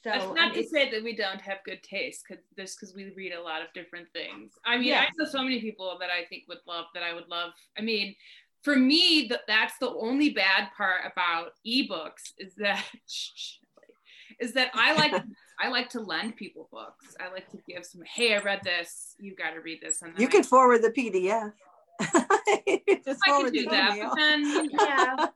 So 0.04 0.10
That's 0.10 0.34
not 0.34 0.54
to 0.56 0.64
say 0.64 0.90
that 0.90 1.04
we 1.04 1.16
don't 1.16 1.40
have 1.42 1.60
good 1.64 1.84
taste, 1.84 2.24
because 2.28 2.44
just 2.58 2.80
because 2.80 2.96
we 2.96 3.14
read 3.16 3.34
a 3.34 3.42
lot 3.42 3.62
of 3.62 3.68
different 3.74 4.08
things. 4.14 4.54
I 4.66 4.78
mean, 4.78 4.88
Yeah. 4.88 5.02
I 5.02 5.10
know 5.16 5.26
so 5.26 5.44
many 5.44 5.62
people 5.62 5.96
that 6.00 6.10
I 6.10 6.26
think 6.26 6.46
would 6.48 6.58
love 6.66 6.86
that 6.96 7.04
I 7.04 7.14
would 7.14 7.28
love. 7.28 7.52
I 7.78 7.82
mean, 7.82 8.16
for 8.64 8.76
me, 8.76 9.28
th- 9.28 9.42
that's 9.48 9.74
the 9.80 9.90
only 9.90 10.30
bad 10.32 10.70
part 10.78 11.02
about 11.12 11.52
ebooks 11.66 12.32
is 12.38 12.54
that 12.58 12.84
is 14.40 14.54
that 14.54 14.72
I 14.74 14.94
like 14.96 15.24
I 15.60 15.70
like 15.70 15.90
to 15.90 16.00
lend 16.02 16.36
people 16.36 16.68
books. 16.72 17.16
I 17.20 17.32
like 17.32 17.50
to 17.52 17.60
give 17.68 17.86
some. 17.86 18.02
Hey, 18.04 18.34
I 18.36 18.40
read 18.40 18.62
this. 18.64 19.16
You 19.20 19.36
got 19.36 19.52
to 19.52 19.62
read 19.62 19.80
this. 19.82 20.02
And 20.02 20.14
then 20.16 20.22
You 20.22 20.28
I- 20.28 20.32
can 20.32 20.44
forward 20.44 20.82
the 20.82 20.90
PDF. 20.90 21.52
Just 23.06 23.20
I 23.28 23.30
forward 23.30 23.54
can 23.54 23.54
do 23.54 23.64
the 23.66 23.70
that, 23.70 24.00
but 24.00 24.16
then 24.16 24.70
yeah. 24.72 25.28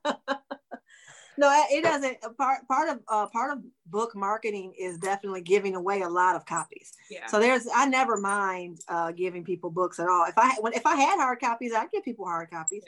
No, 1.37 1.51
it- 1.51 1.77
it 1.79 1.83
doesn't. 1.83 2.17
Part 2.37 2.67
part 2.67 2.89
of 2.89 2.99
uh, 3.07 3.27
part 3.27 3.51
of 3.57 3.63
book 3.87 4.15
marketing 4.15 4.73
is 4.79 4.97
definitely 4.97 5.41
giving 5.41 5.75
away 5.75 6.01
a 6.01 6.09
lot 6.09 6.35
of 6.35 6.45
copies. 6.45 6.93
yeah. 7.11 7.27
So 7.27 7.39
there's 7.39 7.67
I 7.73 7.85
never 7.87 8.17
mind 8.17 8.79
uh, 8.87 9.11
giving 9.11 9.43
people 9.43 9.69
books 9.69 9.99
at 9.99 10.07
all. 10.07 10.25
If 10.27 10.37
I 10.37 10.55
when 10.61 10.73
if 10.73 10.85
I 10.85 10.95
had 10.95 11.17
hard 11.17 11.39
copies, 11.39 11.73
I'd 11.73 11.91
give 11.91 12.03
people 12.03 12.25
hard 12.25 12.49
copies. 12.49 12.83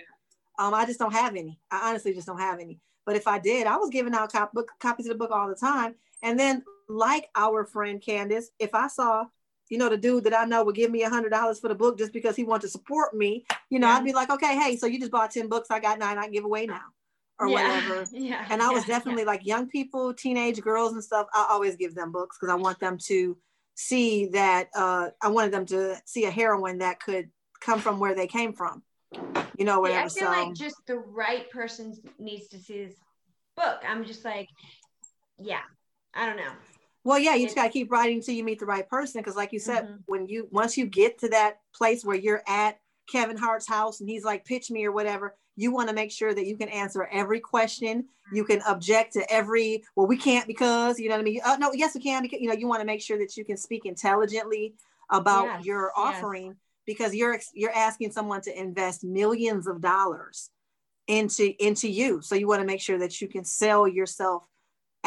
Um, 0.58 0.74
I 0.74 0.86
just 0.86 1.00
don't 1.00 1.14
have 1.14 1.36
any. 1.36 1.60
I 1.72 1.90
honestly 1.90 2.14
just 2.14 2.28
don't 2.28 2.40
have 2.40 2.60
any. 2.60 2.80
But 3.06 3.16
if 3.16 3.28
I 3.28 3.40
did, 3.40 3.68
I 3.68 3.78
was 3.78 3.90
giving 3.90 4.14
out 4.14 4.32
cop- 4.32 4.54
book, 4.54 4.70
copies 4.80 5.06
of 5.08 5.14
the 5.14 5.18
book 5.18 5.32
all 5.32 5.48
the 5.48 5.56
time. 5.56 5.96
And 6.24 6.38
then, 6.40 6.64
like 6.90 7.30
our 7.36 7.66
friend 7.66 8.02
Candace, 8.02 8.50
if 8.60 8.74
I 8.74 8.88
saw, 8.88 9.26
you 9.70 9.78
know, 9.78 9.90
the 9.90 9.98
dude 9.98 10.24
that 10.26 10.38
I 10.38 10.46
know 10.46 10.64
would 10.64 10.76
give 10.76 10.92
me 10.92 11.04
a 11.04 11.10
hundred 11.10 11.30
dollars 11.30 11.60
for 11.60 11.68
the 11.68 11.76
book 11.76 11.98
just 11.98 12.14
because 12.14 12.36
he 12.36 12.44
wanted 12.44 12.64
to 12.64 12.70
support 12.70 13.14
me, 13.16 13.46
you 13.70 13.80
know, 13.80 13.88
Yeah. 13.88 13.98
I'd 13.98 14.06
be 14.06 14.14
like, 14.14 14.30
okay, 14.30 14.58
hey, 14.58 14.78
so 14.78 14.88
you 14.88 15.00
just 15.00 15.12
bought 15.12 15.32
ten 15.32 15.48
books, 15.48 15.70
I 15.70 15.80
got 15.80 16.00
nine, 16.00 16.18
I 16.18 16.24
can 16.24 16.32
give 16.32 16.46
away 16.46 16.66
now, 16.66 16.82
or 17.40 17.48
yeah. 17.50 17.56
whatever. 17.88 18.08
Yeah. 18.14 18.46
And 18.50 18.62
I 18.62 18.72
was 18.72 18.88
yeah, 18.88 18.96
definitely 18.96 19.26
like 19.26 19.46
young 19.46 19.68
people, 19.68 20.14
teenage 20.14 20.62
girls 20.62 20.94
and 20.94 21.04
stuff. 21.04 21.28
I 21.34 21.48
always 21.50 21.76
give 21.76 21.94
them 21.96 22.12
books 22.12 22.38
because 22.40 22.52
I 22.52 22.56
want 22.56 22.80
them 22.80 22.98
to 23.08 23.38
see 23.76 24.28
that 24.28 24.70
uh, 24.76 25.10
I 25.22 25.28
wanted 25.30 25.52
them 25.52 25.66
to 25.68 25.96
see 26.06 26.26
a 26.26 26.32
heroine 26.32 26.80
that 26.80 27.00
could 27.00 27.30
come 27.62 27.80
from 27.80 28.00
where 28.00 28.16
they 28.16 28.28
came 28.28 28.54
from, 28.54 28.82
you 29.58 29.66
know, 29.66 29.80
whatever. 29.80 30.10
See, 30.10 30.22
I 30.22 30.24
feel 30.24 30.46
like 30.46 30.54
just 30.54 30.86
the 30.86 30.98
right 31.00 31.50
person 31.50 31.96
needs 32.20 32.48
to 32.50 32.60
see 32.60 32.86
this 32.86 32.96
book. 33.56 33.82
I'm 33.88 34.06
just 34.06 34.24
like, 34.24 34.50
yeah, 35.38 35.62
I 36.14 36.26
don't 36.26 36.38
know. 36.38 36.52
Well, 37.04 37.20
yeah, 37.20 37.36
you 37.36 37.46
just 37.46 37.56
gotta 37.56 37.70
keep 37.70 37.92
writing 37.92 38.18
until 38.18 38.36
you 38.36 38.44
meet 38.44 38.60
the 38.60 38.66
right 38.66 38.88
person. 38.88 39.22
Because, 39.22 39.36
like 39.36 39.54
you 39.54 39.60
said, 39.60 39.86
Mhm. 39.86 40.04
when 40.08 40.28
you 40.28 40.48
once 40.52 40.78
you 40.78 40.86
get 40.86 41.18
to 41.20 41.30
that 41.30 41.62
place 41.74 42.04
where 42.04 42.18
you're 42.18 42.44
at 42.48 42.80
Kevin 43.10 43.38
Hart's 43.38 43.68
house 43.68 44.02
and 44.02 44.10
he's 44.10 44.26
like, 44.26 44.44
pitch 44.44 44.70
me 44.70 44.84
or 44.86 44.92
whatever, 44.92 45.36
you 45.56 45.72
want 45.72 45.88
to 45.88 45.96
make 45.96 46.12
sure 46.12 46.34
that 46.34 46.46
you 46.46 46.58
can 46.58 46.68
answer 46.68 47.06
every 47.06 47.40
question. 47.40 48.10
You 48.34 48.44
can 48.44 48.62
object 48.68 49.14
to 49.14 49.32
every. 49.32 49.86
Well, 49.96 50.06
we 50.06 50.18
can't 50.18 50.46
because 50.48 51.00
you 51.00 51.08
know 51.08 51.16
what 51.16 51.22
I 51.22 51.24
mean. 51.24 51.42
Uh, 51.46 51.56
no, 51.58 51.72
yes, 51.72 51.96
we 51.96 52.02
can. 52.02 52.24
Because, 52.24 52.42
you 52.42 52.50
know, 52.50 52.54
you 52.56 52.68
want 52.68 52.82
to 52.82 52.86
make 52.86 53.02
sure 53.02 53.18
that 53.18 53.38
you 53.38 53.46
can 53.46 53.56
speak 53.56 53.86
intelligently 53.86 54.76
about 55.10 55.46
Yes, 55.46 55.66
your 55.66 55.84
yes. 55.86 55.94
Because 56.88 57.14
you're 57.14 57.40
you're 57.54 57.76
asking 57.76 58.12
someone 58.14 58.42
to 58.42 58.60
invest 58.60 59.04
millions 59.04 59.68
of 59.68 59.82
dollars 59.82 60.50
into 61.08 61.54
into 61.64 61.88
you. 61.88 62.22
So 62.22 62.34
you 62.34 62.48
want 62.48 62.62
to 62.62 62.68
make 62.68 62.82
sure 62.82 62.98
that 62.98 63.22
you 63.22 63.28
can 63.28 63.44
sell 63.44 63.88
yourself 63.88 64.48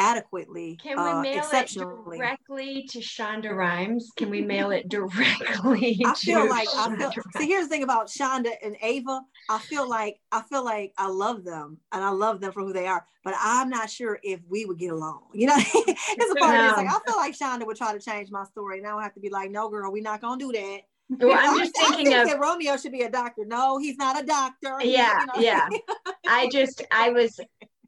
adequately, 0.01 0.79
Can 0.83 1.03
we 1.03 1.11
uh, 1.11 1.21
mail 1.21 1.49
it 1.53 1.69
directly 1.69 2.87
to 2.91 2.99
Shonda 3.01 3.55
Rhimes? 3.55 4.11
Can 4.17 4.31
we 4.31 4.41
mail 4.41 4.71
it 4.71 4.89
directly? 4.89 6.01
I 6.05 6.15
feel 6.15 6.43
to 6.43 6.49
like 6.49 6.69
I 6.75 6.97
feel, 6.97 7.13
see 7.37 7.47
here's 7.47 7.65
the 7.65 7.69
thing 7.69 7.83
about 7.83 8.09
Shonda 8.09 8.53
and 8.63 8.77
Ava. 8.83 9.21
I 9.51 9.59
feel 9.59 9.89
like 9.89 10.19
I 10.33 10.41
feel 10.43 10.65
like 10.65 10.93
I 10.97 11.09
love 11.09 11.45
them 11.45 11.79
and 11.93 12.03
I 12.03 12.11
love 12.11 12.41
them 12.41 12.53
for 12.53 12.63
who 12.63 12.73
they 12.73 12.87
are, 12.87 13.05
but 13.25 13.35
I'm 13.39 13.69
not 13.69 13.91
sure 13.91 14.19
if 14.23 14.41
we 14.49 14.65
would 14.65 14.79
get 14.79 14.93
along. 14.93 15.21
You 15.41 15.47
know, 15.47 15.57
it's 15.57 16.33
a 16.33 16.37
part 16.37 16.57
of 16.57 16.63
me. 16.63 16.69
It's 16.69 16.77
like 16.77 16.87
I 16.87 16.99
feel 17.07 17.17
like 17.17 17.37
Shonda 17.37 17.67
would 17.67 17.77
try 17.77 17.93
to 17.93 18.01
change 18.01 18.31
my 18.31 18.45
story, 18.45 18.79
and 18.79 18.87
I 18.87 18.95
would 18.95 19.03
have 19.03 19.15
to 19.15 19.21
be 19.21 19.31
like, 19.31 19.51
"No, 19.51 19.69
girl, 19.69 19.91
we're 19.91 20.03
not 20.03 20.21
gonna 20.21 20.39
do 20.39 20.53
that." 20.53 20.81
Well, 21.19 21.37
I'm 21.39 21.59
just 21.59 21.77
thinking 21.77 22.07
think 22.07 22.17
of 22.17 22.29
that 22.29 22.41
Romeo 22.41 22.77
should 22.77 22.93
be 22.93 23.03
a 23.03 23.11
doctor. 23.11 23.45
No, 23.45 23.79
he's 23.79 23.97
not 23.97 24.23
a 24.23 24.25
doctor. 24.25 24.77
Yeah, 24.81 25.21
you 25.21 25.27
know. 25.27 25.33
yeah. 25.39 25.69
I 26.29 26.49
just 26.53 26.83
I 26.93 27.11
was 27.11 27.39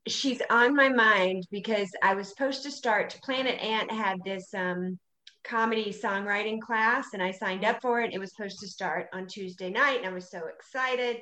she's 0.08 0.42
on 0.50 0.74
my 0.74 0.88
mind 0.88 1.46
because 1.50 1.90
I 2.02 2.14
was 2.14 2.28
supposed 2.28 2.64
to 2.64 2.70
start 2.70 3.18
Planet 3.22 3.60
Ant 3.62 3.90
had 3.90 4.18
this 4.24 4.52
um 4.54 4.98
comedy 5.44 5.92
songwriting 5.92 6.60
class 6.60 7.08
and 7.12 7.22
I 7.22 7.30
signed 7.30 7.64
up 7.64 7.80
for 7.80 8.00
it. 8.00 8.12
It 8.12 8.18
was 8.18 8.34
supposed 8.34 8.58
to 8.60 8.68
start 8.68 9.06
on 9.12 9.26
Tuesday 9.26 9.70
night 9.70 9.98
and 9.98 10.06
I 10.06 10.12
was 10.12 10.30
so 10.30 10.42
excited. 10.46 11.18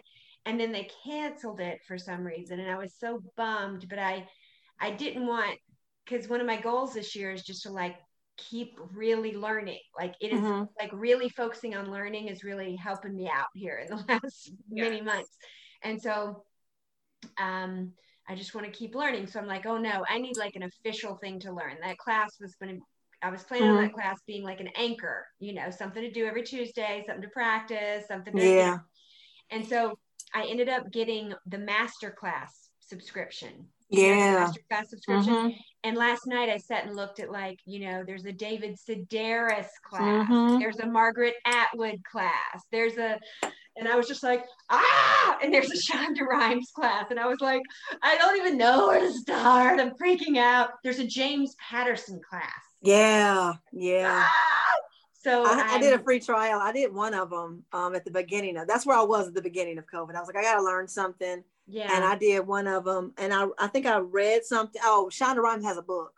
And 0.46 0.58
then 0.58 0.72
they 0.72 0.88
canceled 1.04 1.60
it 1.60 1.80
for 1.86 1.98
some 1.98 2.24
reason 2.24 2.60
and 2.60 2.70
I 2.70 2.78
was 2.78 2.94
so 2.98 3.22
bummed, 3.36 3.86
but 3.88 3.98
I 3.98 4.26
I 4.80 4.90
didn't 4.90 5.26
want 5.26 5.58
because 6.06 6.28
one 6.28 6.40
of 6.40 6.46
my 6.46 6.60
goals 6.60 6.94
this 6.94 7.14
year 7.14 7.30
is 7.30 7.42
just 7.42 7.64
to 7.64 7.70
like 7.70 7.96
keep 8.50 8.74
really 8.94 9.37
learning. 9.37 9.81
Like 9.96 10.14
it 10.20 10.33
is, 10.33 10.40
Mhm. 10.40 10.68
like 10.81 10.90
really 10.92 11.29
focusing 11.29 11.74
on 11.76 11.90
learning 11.90 12.29
is 12.29 12.44
really 12.44 12.76
helping 12.76 13.14
me 13.16 13.29
out 13.29 13.48
here 13.55 13.79
in 13.79 13.88
the 13.96 14.05
last 14.09 14.53
many 14.70 15.00
months. 15.00 15.37
And 15.83 16.00
so 16.00 16.44
um 17.38 17.92
I 18.29 18.37
just 18.37 18.55
want 18.55 18.66
to 18.66 18.72
keep 18.72 18.94
learning. 18.94 19.26
So 19.26 19.40
I'm 19.40 19.46
like, 19.46 19.66
oh 19.66 19.79
no, 19.79 20.05
I 20.09 20.18
need 20.18 20.37
like 20.37 20.55
an 20.55 20.62
official 20.62 21.16
thing 21.16 21.40
to 21.40 21.53
learn. 21.53 21.76
That 21.83 21.98
class 21.98 22.31
was 22.40 22.55
going 22.57 22.76
to 22.76 22.83
I 23.22 23.31
was 23.31 23.42
planning 23.44 23.68
on 23.68 23.76
Mhm. 23.76 23.83
that 23.83 23.92
class 23.92 24.18
being 24.26 24.42
like 24.44 24.61
an 24.61 24.70
anchor, 24.76 25.26
you 25.40 25.53
know, 25.53 25.70
something 25.70 26.03
to 26.03 26.11
do 26.11 26.26
every 26.26 26.42
Tuesday, 26.42 27.05
something 27.07 27.22
to 27.22 27.29
practice, 27.29 28.07
something 28.09 28.37
to 28.37 28.40
Yeah. 28.42 28.79
and 29.50 29.66
so 29.66 29.98
I 30.35 30.46
ended 30.46 30.68
up 30.68 30.90
getting 30.92 31.35
the 31.46 31.59
master 31.59 32.11
class 32.11 32.70
subscription. 32.81 33.68
You 33.90 34.03
know, 34.03 34.09
the 34.09 34.16
Yeah. 34.16 34.35
master 34.40 34.61
class 34.68 34.90
subscription. 34.90 35.35
Mhm. 35.35 35.57
And 35.83 35.96
last 35.96 36.26
night 36.26 36.48
I 36.48 36.59
sat 36.59 36.85
and 36.85 36.94
looked 36.94 37.20
at 37.20 37.31
like, 37.33 37.59
you 37.64 37.81
know, 37.81 38.05
there's 38.05 38.24
a 38.24 38.33
David 38.33 38.76
Sedaris 38.79 39.68
class, 39.83 40.29
Mhm. 40.29 40.61
there's 40.61 40.79
a 40.79 40.87
Margaret 40.87 41.35
Atwood 41.44 42.03
class, 42.05 42.62
there's 42.70 42.98
a, 42.98 43.18
and 43.76 43.88
I 43.88 43.96
was 43.96 44.07
just 44.07 44.22
like, 44.22 44.44
ah, 44.68 45.38
and 45.42 45.53
there's 45.55 45.70
a 45.70 45.76
Shonda 45.92 46.20
Rhimes 46.20 46.70
class. 46.74 47.07
And 47.11 47.18
I 47.18 47.26
was 47.26 47.40
like, 47.40 47.62
I 48.03 48.16
don't 48.18 48.37
even 48.37 48.59
know 48.59 48.88
where 48.88 49.00
to 49.00 49.12
start. 49.12 49.81
I'm 49.81 49.92
freaking 49.92 50.37
out. 50.37 50.72
There's 50.85 50.98
a 50.98 51.07
James 51.07 51.55
Patterson 51.59 52.20
class. 52.29 52.62
Yeah. 52.83 53.55
Yeah. 53.72 54.24
Ah! 54.29 54.59
So 55.22 55.44
I, 55.44 55.74
I 55.74 55.78
did 55.80 55.92
a 55.92 56.02
free 56.02 56.18
trial. 56.20 56.61
I 56.61 56.72
did 56.72 56.94
one 56.94 57.12
of 57.12 57.28
them 57.30 57.64
um, 57.72 57.94
at 57.94 58.04
the 58.06 58.11
beginning 58.11 58.56
of. 58.56 58.66
That's 58.66 58.87
where 58.87 58.96
I 58.96 59.02
was 59.02 59.28
at 59.28 59.35
the 59.35 59.42
beginning 59.42 59.76
of 59.78 59.85
COVID. 59.87 60.14
I 60.14 60.20
was 60.20 60.26
like, 60.28 60.37
I 60.37 60.42
gotta 60.42 60.62
learn 60.62 60.88
something, 60.88 61.44
yeah. 61.66 61.94
and 61.94 62.04
I 62.04 62.16
did 62.16 62.46
one 62.46 62.66
of 62.66 62.85
them. 62.85 63.12
And 63.18 63.33
I, 63.33 63.46
I 63.59 63.66
think 63.66 63.85
I 63.87 63.98
read 63.98 64.44
something. 64.44 64.80
Oh, 64.85 65.11
Shonda 65.12 65.38
Rhimes 65.42 65.64
has 65.64 65.76
a 65.76 65.83
book, 65.83 66.12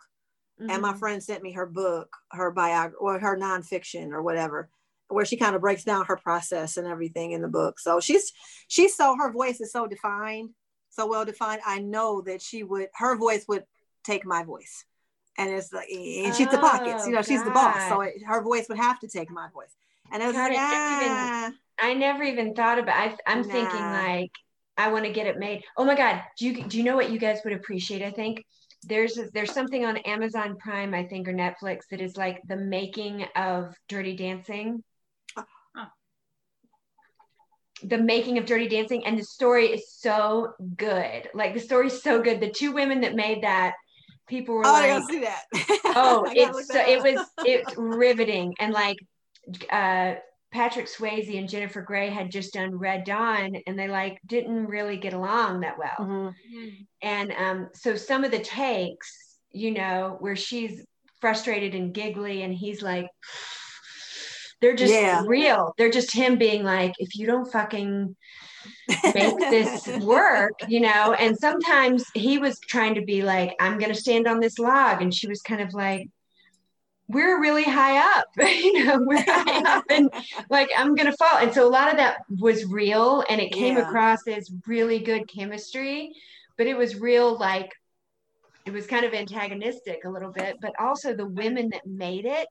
and 0.59 0.81
my 0.81 0.93
Mhm. 0.93 0.99
friend 0.99 1.23
sent 1.23 1.43
me 1.43 1.51
her 1.53 1.65
book, 1.65 2.15
her 2.31 2.51
biography, 2.51 2.97
or 2.99 3.19
her 3.19 3.37
nonfiction, 3.37 4.11
or 4.13 4.21
whatever, 4.21 4.69
where 5.09 5.25
she 5.25 5.35
kind 5.35 5.55
of 5.55 5.61
breaks 5.61 5.83
down 5.83 6.05
her 6.05 6.17
process 6.17 6.77
and 6.77 6.87
everything 6.87 7.31
in 7.33 7.41
the 7.41 7.49
book. 7.49 7.79
So 7.79 7.99
she's 7.99 8.31
she's 8.69 8.95
so 8.95 9.15
her 9.17 9.31
voice 9.33 9.59
is 9.59 9.71
so 9.73 9.85
defined, 9.85 10.51
so 10.89 11.07
well 11.07 11.25
defined. 11.25 11.61
I 11.65 11.79
know 11.79 12.21
that 12.21 12.41
she 12.41 12.63
would 12.63 12.87
her 12.95 13.17
voice 13.17 13.45
would 13.49 13.65
take 14.05 14.25
my 14.25 14.43
voice, 14.43 14.85
and 15.37 15.49
it's 15.49 15.73
like 15.73 15.89
and 15.89 16.33
she's 16.35 16.49
the 16.49 16.57
pockets, 16.57 17.05
you 17.07 17.13
know, 17.13 17.21
she's 17.21 17.43
the 17.43 17.51
boss, 17.51 17.89
so 17.89 18.01
it, 18.01 18.23
her 18.25 18.41
voice 18.41 18.67
would 18.69 18.77
have 18.77 18.99
to 18.99 19.07
take 19.07 19.29
my 19.31 19.49
voice. 19.49 19.73
And 20.11 20.21
I 20.21 20.27
was 20.27 20.35
God, 20.35 20.49
like, 20.49 20.59
I 20.59 21.01
even- 21.01 21.11
ah, 21.11 21.51
I 21.79 21.93
never 21.95 22.23
even 22.23 22.53
thought 22.53 22.77
about. 22.79 22.95
I, 22.95 23.15
I'm 23.25 23.43
thinking 23.43 23.79
like 23.79 24.31
I 24.77 24.91
want 24.91 25.05
to 25.05 25.11
get 25.11 25.27
it 25.27 25.37
made. 25.39 25.63
Oh 25.77 25.85
my 25.85 25.95
God, 25.95 26.21
do 26.37 26.45
you 26.47 26.63
do 26.65 26.77
you 26.77 26.83
know 26.83 26.95
what 26.95 27.11
you 27.11 27.19
guys 27.19 27.39
would 27.43 27.53
appreciate? 27.53 28.01
I 28.01 28.11
think 28.11 28.45
there's 28.83 29.17
there's 29.33 29.53
something 29.53 29.85
on 29.85 29.97
Amazon 29.97 30.57
Prime, 30.57 30.93
I 30.93 31.05
think, 31.05 31.27
or 31.27 31.33
Netflix 31.33 31.81
that 31.91 32.01
is 32.01 32.17
like 32.17 32.41
the 32.47 32.57
making 32.57 33.25
of 33.35 33.73
Dirty 33.87 34.15
Dancing. 34.15 34.83
Huh. 35.35 35.85
The 37.83 37.97
making 37.97 38.37
of 38.37 38.45
Dirty 38.45 38.67
Dancing, 38.67 39.05
and 39.05 39.17
the 39.17 39.23
story 39.23 39.67
is 39.67 39.91
so 39.91 40.53
good. 40.77 41.29
Like 41.33 41.53
the 41.53 41.59
story 41.59 41.87
is 41.87 42.01
so 42.01 42.21
good. 42.21 42.39
The 42.39 42.51
two 42.51 42.71
women 42.71 43.01
that 43.01 43.15
made 43.15 43.43
that, 43.43 43.73
people 44.27 44.55
were 44.55 44.65
oh, 44.65 44.73
I 44.73 44.81
like, 44.81 44.89
gotta 44.89 45.05
see 45.05 45.19
that. 45.21 45.43
oh 45.95 46.25
I 46.25 46.35
gotta 46.35 46.51
look 46.51 46.61
it's 46.61 46.67
so, 46.67 46.73
that 46.73 46.89
it 46.89 47.01
was 47.03 47.27
it's 47.45 47.73
riveting 47.77 48.53
and 48.59 48.73
like 48.73 48.97
uh 49.71 50.15
patrick 50.51 50.85
swayze 50.85 51.35
and 51.37 51.49
jennifer 51.49 51.81
grey 51.81 52.09
had 52.09 52.29
just 52.31 52.53
done 52.53 52.77
red 52.77 53.03
dawn 53.03 53.55
and 53.65 53.77
they 53.77 53.87
like 53.87 54.19
didn't 54.27 54.67
really 54.67 54.97
get 54.97 55.13
along 55.13 55.61
that 55.61 55.77
well 55.77 55.95
Mhm. 55.99 56.33
and 57.01 57.33
um 57.33 57.69
so 57.73 57.95
some 57.95 58.23
of 58.23 58.31
the 58.31 58.39
takes 58.39 59.39
you 59.51 59.71
know 59.71 60.17
where 60.19 60.35
she's 60.35 60.85
frustrated 61.21 61.73
and 61.73 61.93
giggly 61.93 62.43
and 62.43 62.53
he's 62.53 62.81
like 62.81 63.07
they're 64.61 64.75
just 64.75 64.93
Yeah. 64.93 65.23
real 65.25 65.73
they're 65.77 65.89
just 65.91 66.13
him 66.13 66.37
being 66.37 66.63
like 66.63 66.93
if 66.99 67.15
you 67.15 67.25
don't 67.25 67.51
fucking 67.51 68.15
make 69.13 69.35
this 69.49 69.87
work, 69.95 70.53
you 70.67 70.81
know. 70.81 71.13
And 71.13 71.37
sometimes 71.37 72.03
he 72.13 72.37
was 72.37 72.59
trying 72.67 72.95
to 72.95 73.01
be 73.03 73.23
like, 73.23 73.53
I'm 73.59 73.77
going 73.77 73.91
to 73.93 73.99
stand 73.99 74.27
on 74.27 74.39
this 74.39 74.59
log. 74.59 75.01
And 75.01 75.13
she 75.13 75.27
was 75.27 75.41
kind 75.41 75.61
of 75.61 75.73
like, 75.73 76.09
we're 77.07 77.41
really 77.41 77.63
high 77.63 77.97
up, 78.17 78.25
you 78.37 78.85
know, 78.85 78.97
we're 79.01 79.23
high 79.27 79.77
up 79.77 79.83
and 79.89 80.09
like, 80.49 80.69
I'm 80.75 80.95
going 80.95 81.11
to 81.11 81.17
fall. 81.17 81.37
And 81.37 81.53
so 81.53 81.67
a 81.67 81.69
lot 81.69 81.91
of 81.91 81.97
that 81.97 82.17
was 82.39 82.65
real 82.65 83.23
and 83.29 83.41
it 83.41 83.51
came 83.51 83.75
Yeah. 83.75 83.83
across 83.83 84.27
as 84.27 84.51
really 84.65 84.99
good 84.99 85.27
chemistry, 85.27 86.13
but 86.57 86.65
it 86.65 86.77
was 86.77 86.99
real, 86.99 87.37
like, 87.37 87.69
it 88.65 88.71
was 88.71 88.87
kind 88.87 89.05
of 89.05 89.13
antagonistic 89.13 90.05
a 90.05 90.09
little 90.09 90.31
bit, 90.31 90.57
but 90.61 90.71
also 90.79 91.13
the 91.13 91.25
women 91.27 91.69
that 91.69 91.85
made 91.85 92.25
it. 92.25 92.47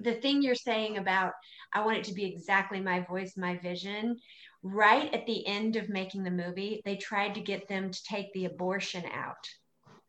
The 0.00 0.14
thing 0.14 0.42
you're 0.42 0.54
saying 0.54 0.96
about, 0.96 1.32
I 1.72 1.84
want 1.84 1.98
it 1.98 2.04
to 2.04 2.14
be 2.14 2.24
exactly 2.24 2.80
my 2.80 3.00
voice, 3.00 3.34
my 3.36 3.58
vision 3.58 4.16
right 4.62 5.12
at 5.14 5.26
the 5.26 5.46
end 5.46 5.76
of 5.76 5.88
making 5.88 6.24
the 6.24 6.30
movie, 6.30 6.82
they 6.84 6.96
tried 6.96 7.34
to 7.34 7.40
get 7.40 7.68
them 7.68 7.90
to 7.90 8.02
take 8.04 8.32
the 8.32 8.46
abortion 8.46 9.04
out. 9.12 9.48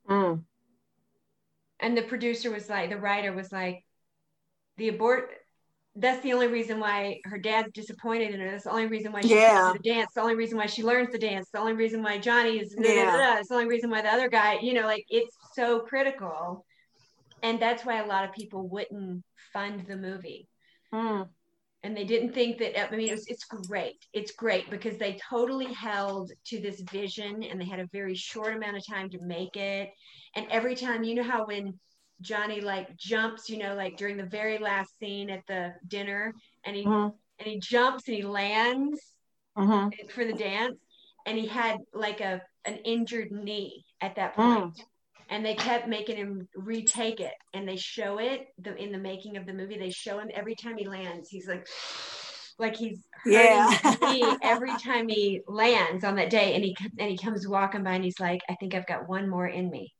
Mm. 0.10 0.44
And 1.80 1.98
the 1.98 2.02
producer 2.04 2.52
was 2.52 2.70
like, 2.70 2.90
the 2.90 2.98
writer 2.98 3.32
was 3.32 3.52
like, 3.52 3.84
the 4.78 4.90
abort. 4.90 5.32
That's 5.96 6.22
the 6.24 6.34
only 6.34 6.48
reason 6.48 6.80
why 6.80 7.20
her 7.26 7.38
dad's 7.38 7.72
disappointed 7.74 8.34
in 8.34 8.40
her. 8.40 8.52
That's 8.52 8.64
the 8.64 8.72
only 8.72 8.88
reason 8.88 9.12
why 9.12 9.22
she 9.22 9.36
Yeah. 9.36 9.74
the 9.74 9.80
dance. 9.80 10.12
The 10.14 10.22
only 10.22 10.36
reason 10.36 10.58
why 10.58 10.68
she 10.68 10.84
learns 10.84 11.12
the 11.12 11.18
dance. 11.18 11.50
The 11.52 11.60
only 11.60 11.74
reason 11.74 12.02
why 12.02 12.18
Johnny 12.18 12.60
is. 12.60 12.76
Yeah. 12.78 13.40
It's 13.40 13.50
the 13.50 13.56
only 13.56 13.68
reason 13.68 13.90
why 13.90 14.02
the 14.02 14.10
other 14.10 14.30
guy. 14.30 14.60
You 14.62 14.74
know, 14.74 14.86
like 14.86 15.06
it's 15.10 15.36
so 15.54 15.82
critical, 15.82 16.66
and 17.44 17.60
that's 17.62 17.84
why 17.86 18.02
a 18.02 18.06
lot 18.08 18.24
of 18.24 18.34
people 18.34 18.68
wouldn't 18.70 19.24
fund 19.52 19.86
the 19.88 19.98
movie. 19.98 20.48
Mm. 20.94 21.28
And 21.84 21.96
they 21.96 22.04
didn't 22.04 22.34
think 22.34 22.58
that 22.58 22.80
i 22.92 22.96
mean 22.96 23.10
it 23.10 23.14
was, 23.14 23.28
it's 23.28 23.46
great 23.46 24.06
it's 24.14 24.32
great 24.32 24.70
because 24.70 24.98
they 24.98 25.18
totally 25.30 25.72
held 25.74 26.32
to 26.46 26.60
this 26.60 26.82
vision 26.92 27.44
and 27.44 27.60
they 27.60 27.66
had 27.66 27.80
a 27.80 27.88
very 27.92 28.16
short 28.16 28.56
amount 28.56 28.78
of 28.78 28.86
time 28.86 29.10
to 29.10 29.20
make 29.22 29.56
it 29.56 29.90
and 30.36 30.46
every 30.50 30.76
time 30.76 31.04
you 31.04 31.16
know 31.16 31.24
how 31.24 31.46
when 31.46 31.74
johnny 32.22 32.60
like 32.62 32.96
jumps 32.98 33.50
you 33.50 33.58
know 33.58 33.76
like 33.76 33.96
during 33.98 34.18
the 34.18 34.26
very 34.26 34.58
last 34.58 34.98
scene 35.00 35.30
at 35.30 35.46
the 35.48 35.74
dinner 35.88 36.34
and 36.66 36.76
he 36.76 36.86
Mhm. 36.86 37.14
and 37.40 37.48
he 37.48 37.60
jumps 37.60 38.08
and 38.08 38.18
he 38.18 38.24
lands 38.24 39.00
Mhm. 39.58 40.12
for 40.12 40.26
the 40.26 40.34
dance 40.34 40.78
and 41.26 41.38
he 41.38 41.48
had 41.48 41.78
like 41.94 42.20
a 42.20 42.42
an 42.66 42.76
injured 42.84 43.32
knee 43.32 43.86
at 44.02 44.16
that 44.16 44.36
Mm. 44.36 44.74
And 45.30 45.46
they 45.46 45.54
kept 45.56 45.88
making 45.88 46.18
him 46.18 46.48
retake 46.56 47.20
it 47.20 47.34
and 47.54 47.68
they 47.68 47.76
show 47.76 48.18
it 48.20 48.48
the, 48.60 48.76
in 48.76 48.92
the 48.92 48.98
making 48.98 49.38
of 49.38 49.46
the 49.46 49.54
movie 49.54 49.78
they 49.78 49.92
show 49.92 50.20
him 50.20 50.30
every 50.34 50.56
time 50.56 50.78
he 50.78 50.88
lands 50.88 51.30
he's 51.30 51.48
like 51.48 51.68
like 52.60 52.76
he's 52.76 53.00
Yeah. 53.26 53.70
every 54.44 54.76
time 54.78 55.08
he 55.08 55.42
lands 55.48 56.04
on 56.04 56.16
that 56.16 56.30
day 56.30 56.56
and 56.56 56.64
he 56.64 56.76
and 56.98 57.10
he 57.10 57.18
comes 57.18 57.48
walking 57.48 57.84
by 57.84 57.94
and 57.94 58.04
he's 58.04 58.20
like 58.20 58.42
i 58.50 58.56
think 58.56 58.76
i've 58.76 58.88
got 58.88 59.08
one 59.08 59.30
more 59.30 59.48
in 59.48 59.70
me 59.70 59.94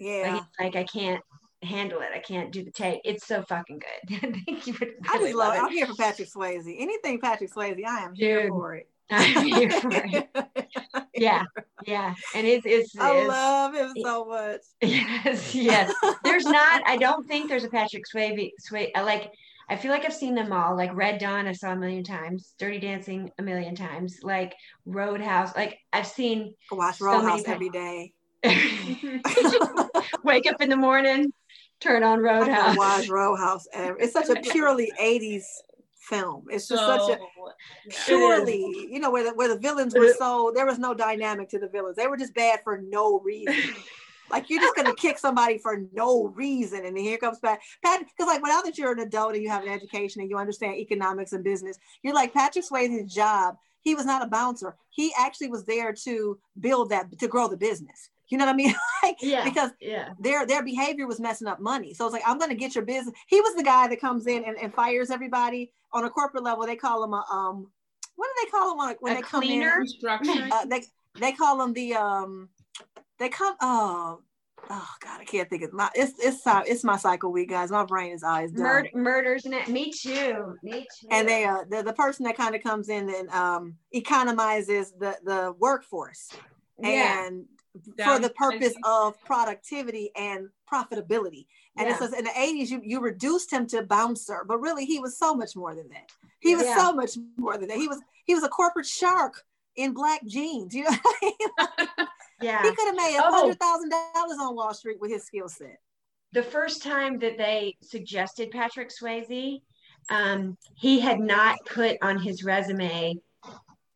like, 0.00 0.08
Yeah. 0.08 0.34
he's 0.34 0.42
like 0.60 0.76
i 0.76 0.84
can't 0.84 1.22
handle 1.62 2.00
it 2.00 2.08
i 2.14 2.18
can't 2.18 2.50
do 2.52 2.64
the 2.64 2.72
take 2.72 3.00
it's 3.04 3.24
so 3.26 3.42
fucking 3.42 3.78
good 3.78 4.18
i 4.24 4.40
think 4.44 4.66
you 4.66 4.74
would 4.80 4.94
I 5.08 5.18
just 5.18 5.34
love 5.34 5.54
it. 5.54 5.58
love 5.58 5.66
I'm 5.66 5.70
here 5.72 5.86
for 5.86 5.94
Patrick 5.94 6.28
Swayze. 6.28 6.66
Anything 6.66 7.20
Patrick 7.20 7.52
Swayze, 7.54 7.82
I 7.86 8.02
am 8.04 8.14
here 8.14 8.48
for 8.48 8.74
it. 8.74 8.88
i'm 9.10 9.44
here 9.44 9.70
for 9.70 9.90
it 9.92 10.28
yeah 11.22 11.44
yeah 11.86 12.14
and 12.34 12.46
it's 12.46 12.66
it's, 12.66 12.96
I 12.98 13.12
it's 13.12 13.28
love 13.28 13.74
him 13.74 13.92
so 14.02 14.24
much. 14.24 14.60
Yes, 14.82 15.54
yes. 15.54 15.92
There's 16.24 16.44
not. 16.44 16.82
I 16.86 16.96
don't 16.96 17.26
think 17.26 17.48
there's 17.48 17.64
a 17.64 17.68
Patrick 17.68 18.04
Swayze. 18.12 18.50
Sway. 18.58 18.92
I 18.94 19.02
like. 19.02 19.30
I 19.68 19.76
feel 19.76 19.90
like 19.92 20.04
I've 20.04 20.12
seen 20.12 20.34
them 20.34 20.52
all. 20.52 20.76
Like 20.76 20.94
Red 20.94 21.18
Dawn, 21.18 21.46
I 21.46 21.52
saw 21.52 21.72
a 21.72 21.76
million 21.76 22.04
times. 22.04 22.54
Dirty 22.58 22.78
Dancing, 22.78 23.30
a 23.38 23.42
million 23.42 23.74
times. 23.74 24.18
Like 24.22 24.54
Roadhouse. 24.84 25.54
Like 25.54 25.78
I've 25.92 26.06
seen. 26.06 26.54
I 26.70 26.74
watch 26.74 26.98
So 26.98 27.06
Roadhouse 27.06 27.44
every 27.46 27.70
day. 27.70 28.12
Wake 30.24 30.46
up 30.50 30.60
in 30.60 30.68
the 30.68 30.76
morning, 30.76 31.32
turn 31.80 32.02
on 32.02 32.18
Roadhouse. 32.18 32.74
can 32.74 32.76
watch 32.76 33.08
Roadhouse. 33.08 33.66
Every, 33.72 34.02
it's 34.02 34.12
such 34.12 34.28
a 34.28 34.40
purely 34.40 34.92
80s 35.00 35.44
film. 36.12 36.44
It's 36.50 36.68
just 36.68 36.82
so, 36.82 36.98
such 36.98 37.16
a 37.16 37.20
yeah. 37.20 37.96
purely, 38.06 38.88
you 38.90 39.00
know, 39.00 39.10
where 39.10 39.24
the, 39.24 39.34
where 39.34 39.48
the 39.48 39.58
villains 39.58 39.94
were 39.94 40.12
so, 40.18 40.52
there 40.54 40.66
was 40.66 40.78
no 40.78 40.94
dynamic 40.94 41.48
to 41.50 41.58
the 41.58 41.68
villains. 41.68 41.96
They 41.96 42.06
were 42.06 42.16
just 42.16 42.34
bad 42.34 42.60
for 42.64 42.78
no 42.78 43.20
reason. 43.20 43.74
Like 44.30 44.48
you're 44.48 44.62
just 44.62 44.74
gonna 44.74 44.94
kick 44.94 45.18
somebody 45.18 45.58
for 45.58 45.84
no 45.92 46.28
reason, 46.28 46.86
and 46.86 46.96
then 46.96 47.04
here 47.04 47.18
comes 47.18 47.38
Pat. 47.38 47.60
Pat, 47.84 48.00
because 48.00 48.26
like 48.26 48.40
now 48.42 48.62
that 48.62 48.78
you're 48.78 48.92
an 48.92 49.00
adult 49.00 49.34
and 49.34 49.42
you 49.42 49.50
have 49.50 49.62
an 49.62 49.68
education 49.68 50.22
and 50.22 50.30
you 50.30 50.38
understand 50.38 50.76
economics 50.76 51.34
and 51.34 51.44
business, 51.44 51.78
you're 52.02 52.14
like 52.14 52.32
Patrick 52.32 52.64
Swayze's 52.64 53.12
job. 53.12 53.56
He 53.82 53.94
was 53.94 54.06
not 54.06 54.24
a 54.24 54.28
bouncer. 54.28 54.74
He 54.88 55.12
actually 55.18 55.48
was 55.48 55.66
there 55.66 55.92
to 56.04 56.38
build 56.58 56.88
that 56.90 57.18
to 57.18 57.28
grow 57.28 57.46
the 57.46 57.58
business. 57.58 58.08
You 58.32 58.38
know 58.38 58.46
what 58.46 58.54
I 58.54 58.56
mean? 58.56 58.74
like, 59.02 59.16
Yeah. 59.20 59.44
Because 59.44 59.70
Yeah. 59.78 60.14
their 60.18 60.46
their 60.46 60.64
behavior 60.64 61.06
was 61.06 61.20
messing 61.20 61.46
up 61.46 61.60
money. 61.60 61.92
So 61.92 62.06
it's 62.06 62.14
like 62.14 62.22
I'm 62.26 62.38
gonna 62.38 62.54
get 62.54 62.74
your 62.74 62.84
business. 62.84 63.14
He 63.26 63.42
was 63.42 63.54
the 63.54 63.62
guy 63.62 63.88
that 63.88 64.00
comes 64.00 64.26
in 64.26 64.42
and, 64.44 64.56
and 64.56 64.74
fires 64.74 65.10
everybody 65.10 65.70
on 65.92 66.04
a 66.06 66.10
corporate 66.10 66.42
level. 66.42 66.64
They 66.64 66.76
call 66.76 67.04
him 67.04 67.12
a 67.12 67.22
um, 67.30 67.70
what 68.16 68.28
do 68.28 68.44
they 68.46 68.50
call 68.50 68.72
him 68.72 68.80
on 68.80 68.94
when 69.00 69.12
A 69.12 69.16
they 69.16 69.22
come 69.22 69.42
cleaner? 69.42 69.82
in? 69.82 69.86
restructuring. 69.86 70.50
Uh, 70.50 70.64
they 70.64 70.82
they 71.20 71.32
call 71.32 71.58
them 71.58 71.74
the 71.74 71.92
um, 71.94 72.48
they 73.18 73.28
come 73.28 73.54
oh 73.60 74.20
oh 74.70 74.88
god, 75.04 75.20
I 75.20 75.24
can't 75.24 75.50
think 75.50 75.64
of 75.64 75.74
my 75.74 75.90
it's 75.94 76.14
it's 76.18 76.40
it's 76.46 76.84
my 76.84 76.96
cycle 76.96 77.30
week, 77.32 77.50
guys. 77.50 77.70
My 77.70 77.84
brain 77.84 78.12
is 78.12 78.22
always 78.22 78.50
done. 78.52 78.62
Murder, 78.62 78.88
murders 78.94 79.44
and 79.44 79.68
me 79.68 79.92
too, 79.92 80.56
me 80.62 80.86
too. 80.98 81.08
And 81.10 81.28
they 81.28 81.44
uh 81.44 81.64
the, 81.68 81.82
the 81.82 81.92
person 81.92 82.24
that 82.24 82.38
kind 82.38 82.54
of 82.54 82.62
comes 82.62 82.88
in 82.88 83.10
and 83.14 83.28
um 83.28 83.74
economizes 83.94 84.86
the 84.98 85.18
the 85.22 85.54
workforce 85.58 86.30
yeah. 86.82 87.26
and 87.26 87.44
for 88.04 88.18
the 88.18 88.30
purpose 88.30 88.74
of 88.84 89.14
productivity 89.24 90.10
and 90.16 90.48
profitability. 90.70 91.46
And 91.76 91.86
Yeah. 91.88 91.94
it 91.94 91.98
says 91.98 92.12
in 92.12 92.24
the 92.24 92.30
80s, 92.30 92.68
you, 92.70 92.80
you 92.84 93.00
reduced 93.00 93.50
him 93.52 93.66
to 93.68 93.82
bouncer, 93.82 94.44
but 94.46 94.58
really 94.58 94.84
he 94.84 94.98
was 94.98 95.16
so 95.18 95.34
much 95.34 95.56
more 95.56 95.74
than 95.74 95.88
that. 95.88 96.10
He 96.40 96.54
was 96.54 96.64
Yeah. 96.66 96.76
so 96.76 96.92
much 96.92 97.16
more 97.38 97.56
than 97.56 97.68
that. 97.68 97.78
He 97.78 97.88
was 97.88 98.00
he 98.24 98.34
was 98.34 98.44
a 98.44 98.48
corporate 98.48 98.86
shark 98.86 99.42
in 99.76 99.92
black 99.94 100.24
jeans. 100.26 100.74
You 100.74 100.84
know, 100.84 100.90
what 101.02 101.16
I 101.22 101.86
mean? 101.98 102.08
yeah. 102.42 102.62
he 102.62 102.74
could 102.74 102.86
have 102.88 102.96
made 102.96 103.16
a 103.16 103.22
Oh. 103.26 103.32
hundred 103.32 103.58
thousand 103.60 103.88
dollars 103.90 104.38
on 104.40 104.54
Wall 104.54 104.74
Street 104.74 105.00
with 105.00 105.10
his 105.10 105.24
skill 105.24 105.48
set. 105.48 105.78
the 106.32 106.42
first 106.42 106.82
time 106.82 107.18
that 107.20 107.36
they 107.38 107.76
suggested 107.82 108.50
Patrick 108.50 108.90
Swayze, 108.90 109.60
um, 110.10 110.56
he 110.74 110.98
had 111.00 111.20
not 111.20 111.58
put 111.66 111.96
on 112.02 112.18
his 112.18 112.42
resume 112.44 113.16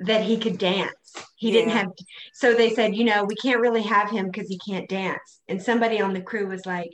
that 0.00 0.22
he 0.22 0.38
could 0.38 0.58
dance. 0.58 0.92
He 1.36 1.50
didn't 1.50 1.70
have, 1.70 1.88
so 2.34 2.54
they 2.54 2.74
said, 2.74 2.94
you 2.94 3.04
know, 3.04 3.24
we 3.24 3.34
can't 3.36 3.60
really 3.60 3.82
have 3.82 4.10
him 4.10 4.26
because 4.26 4.48
he 4.48 4.58
can't 4.58 4.88
dance. 4.88 5.40
And 5.48 5.62
somebody 5.62 6.00
on 6.00 6.12
the 6.12 6.20
crew 6.20 6.46
was 6.48 6.66
like, 6.66 6.90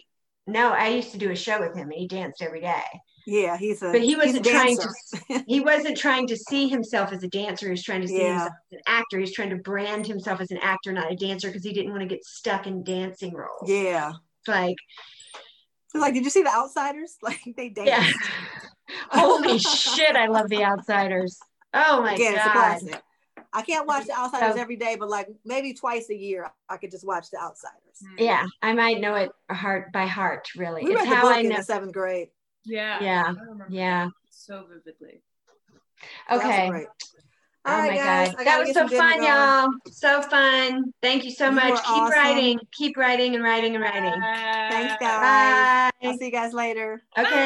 no, 0.46 0.70
I 0.72 0.88
used 0.88 1.12
to 1.12 1.18
do 1.18 1.30
a 1.30 1.36
show 1.36 1.60
with 1.60 1.76
him 1.76 1.90
and 1.90 1.98
he 1.98 2.06
danced 2.06 2.42
every 2.42 2.60
day. 2.60 2.82
Yeah, 3.26 3.56
he's 3.56 3.82
a 3.82 3.92
But 3.92 4.02
he 4.02 4.16
wasn't 4.16 4.44
trying 4.44 4.76
to, 4.78 5.44
he 5.46 5.60
wasn't 5.60 5.96
trying 5.96 6.26
to 6.28 6.36
see 6.36 6.68
himself 6.68 7.12
as 7.12 7.22
a 7.22 7.28
dancer. 7.28 7.66
He 7.66 7.70
was 7.70 7.82
trying 7.84 8.02
to 8.02 8.08
see 8.08 8.18
Yeah. 8.20 8.30
himself 8.32 8.52
as 8.72 8.76
an 8.78 8.82
actor. 8.86 9.16
He 9.18 9.20
was 9.20 9.32
trying 9.32 9.50
to 9.50 9.56
brand 9.56 10.06
himself 10.06 10.40
as 10.40 10.50
an 10.50 10.58
actor, 10.58 10.92
not 10.92 11.12
a 11.12 11.16
dancer, 11.16 11.48
because 11.48 11.62
he 11.64 11.72
didn't 11.72 11.92
want 11.92 12.02
to 12.02 12.08
get 12.08 12.24
stuck 12.24 12.66
in 12.66 12.82
dancing 12.82 13.34
roles. 13.34 13.68
Yeah. 13.68 14.12
It's 14.40 14.48
like, 14.48 14.76
like, 15.94 16.14
did 16.14 16.24
you 16.24 16.30
see 16.30 16.42
the 16.42 16.54
outsiders? 16.54 17.16
Like 17.22 17.40
they 17.56 17.68
danced. 17.68 17.90
Yeah. 17.90 18.10
Holy 19.10 19.58
shit, 19.58 20.16
I 20.16 20.26
love 20.26 20.48
the 20.48 20.64
outsiders. 20.64 21.38
Oh 21.74 22.02
my 22.02 22.14
Again, 22.14 22.34
it's 22.34 22.42
a 22.42 22.46
god. 22.46 22.52
classic. 22.52 23.02
I 23.54 23.62
can't 23.62 23.86
watch 23.86 24.06
the 24.06 24.18
outsiders 24.18 24.54
So- 24.54 24.60
every 24.60 24.76
day, 24.76 24.96
but 24.98 25.08
like 25.08 25.28
maybe 25.44 25.74
twice 25.74 26.08
a 26.10 26.16
year, 26.16 26.50
I 26.68 26.76
could 26.78 26.90
just 26.90 27.06
watch 27.06 27.30
the 27.30 27.38
outsiders. 27.38 27.78
Yeah, 28.18 28.46
I 28.62 28.72
might 28.72 29.00
know 29.00 29.14
it 29.14 29.30
heart 29.50 29.92
by 29.92 30.06
heart, 30.06 30.48
really. 30.56 30.84
We 30.84 30.92
it's 30.92 31.02
read 31.02 31.10
the 31.10 31.16
how 31.16 31.22
book 31.22 31.36
I 31.36 31.40
in 31.40 31.48
know. 31.50 31.56
the 31.56 31.62
seventh 31.62 31.92
grade. 31.92 32.28
Yeah. 32.64 32.98
Yeah, 33.02 33.34
yeah. 33.68 34.08
so 34.30 34.64
vividly. 34.68 35.22
That 36.28 36.36
was 36.36 36.44
Okay. 36.44 36.86
Oh 37.64 37.70
All 37.70 37.78
right, 37.78 37.90
my 37.92 37.96
guys, 37.96 38.34
god. 38.34 38.44
That 38.46 38.58
was 38.58 38.72
so 38.74 38.88
fun, 38.88 39.18
going. 39.18 39.22
y'all. 39.22 39.68
So 39.88 40.20
fun. 40.22 40.92
Thank 41.00 41.24
you 41.24 41.30
so 41.30 41.46
You 41.46 41.52
much. 41.52 41.74
Keep 41.74 41.88
awesome. 41.90 42.10
writing. 42.18 42.58
Keep 42.72 42.96
writing 42.96 43.36
and 43.36 43.44
writing 43.44 43.76
and 43.76 43.84
writing. 43.84 44.20
Thanks, 44.20 44.94
guys. 44.98 45.90
Bye. 46.00 46.08
I'll 46.08 46.18
see 46.18 46.24
you 46.24 46.32
guys 46.32 46.52
later. 46.52 47.04
Okay. 47.16 47.30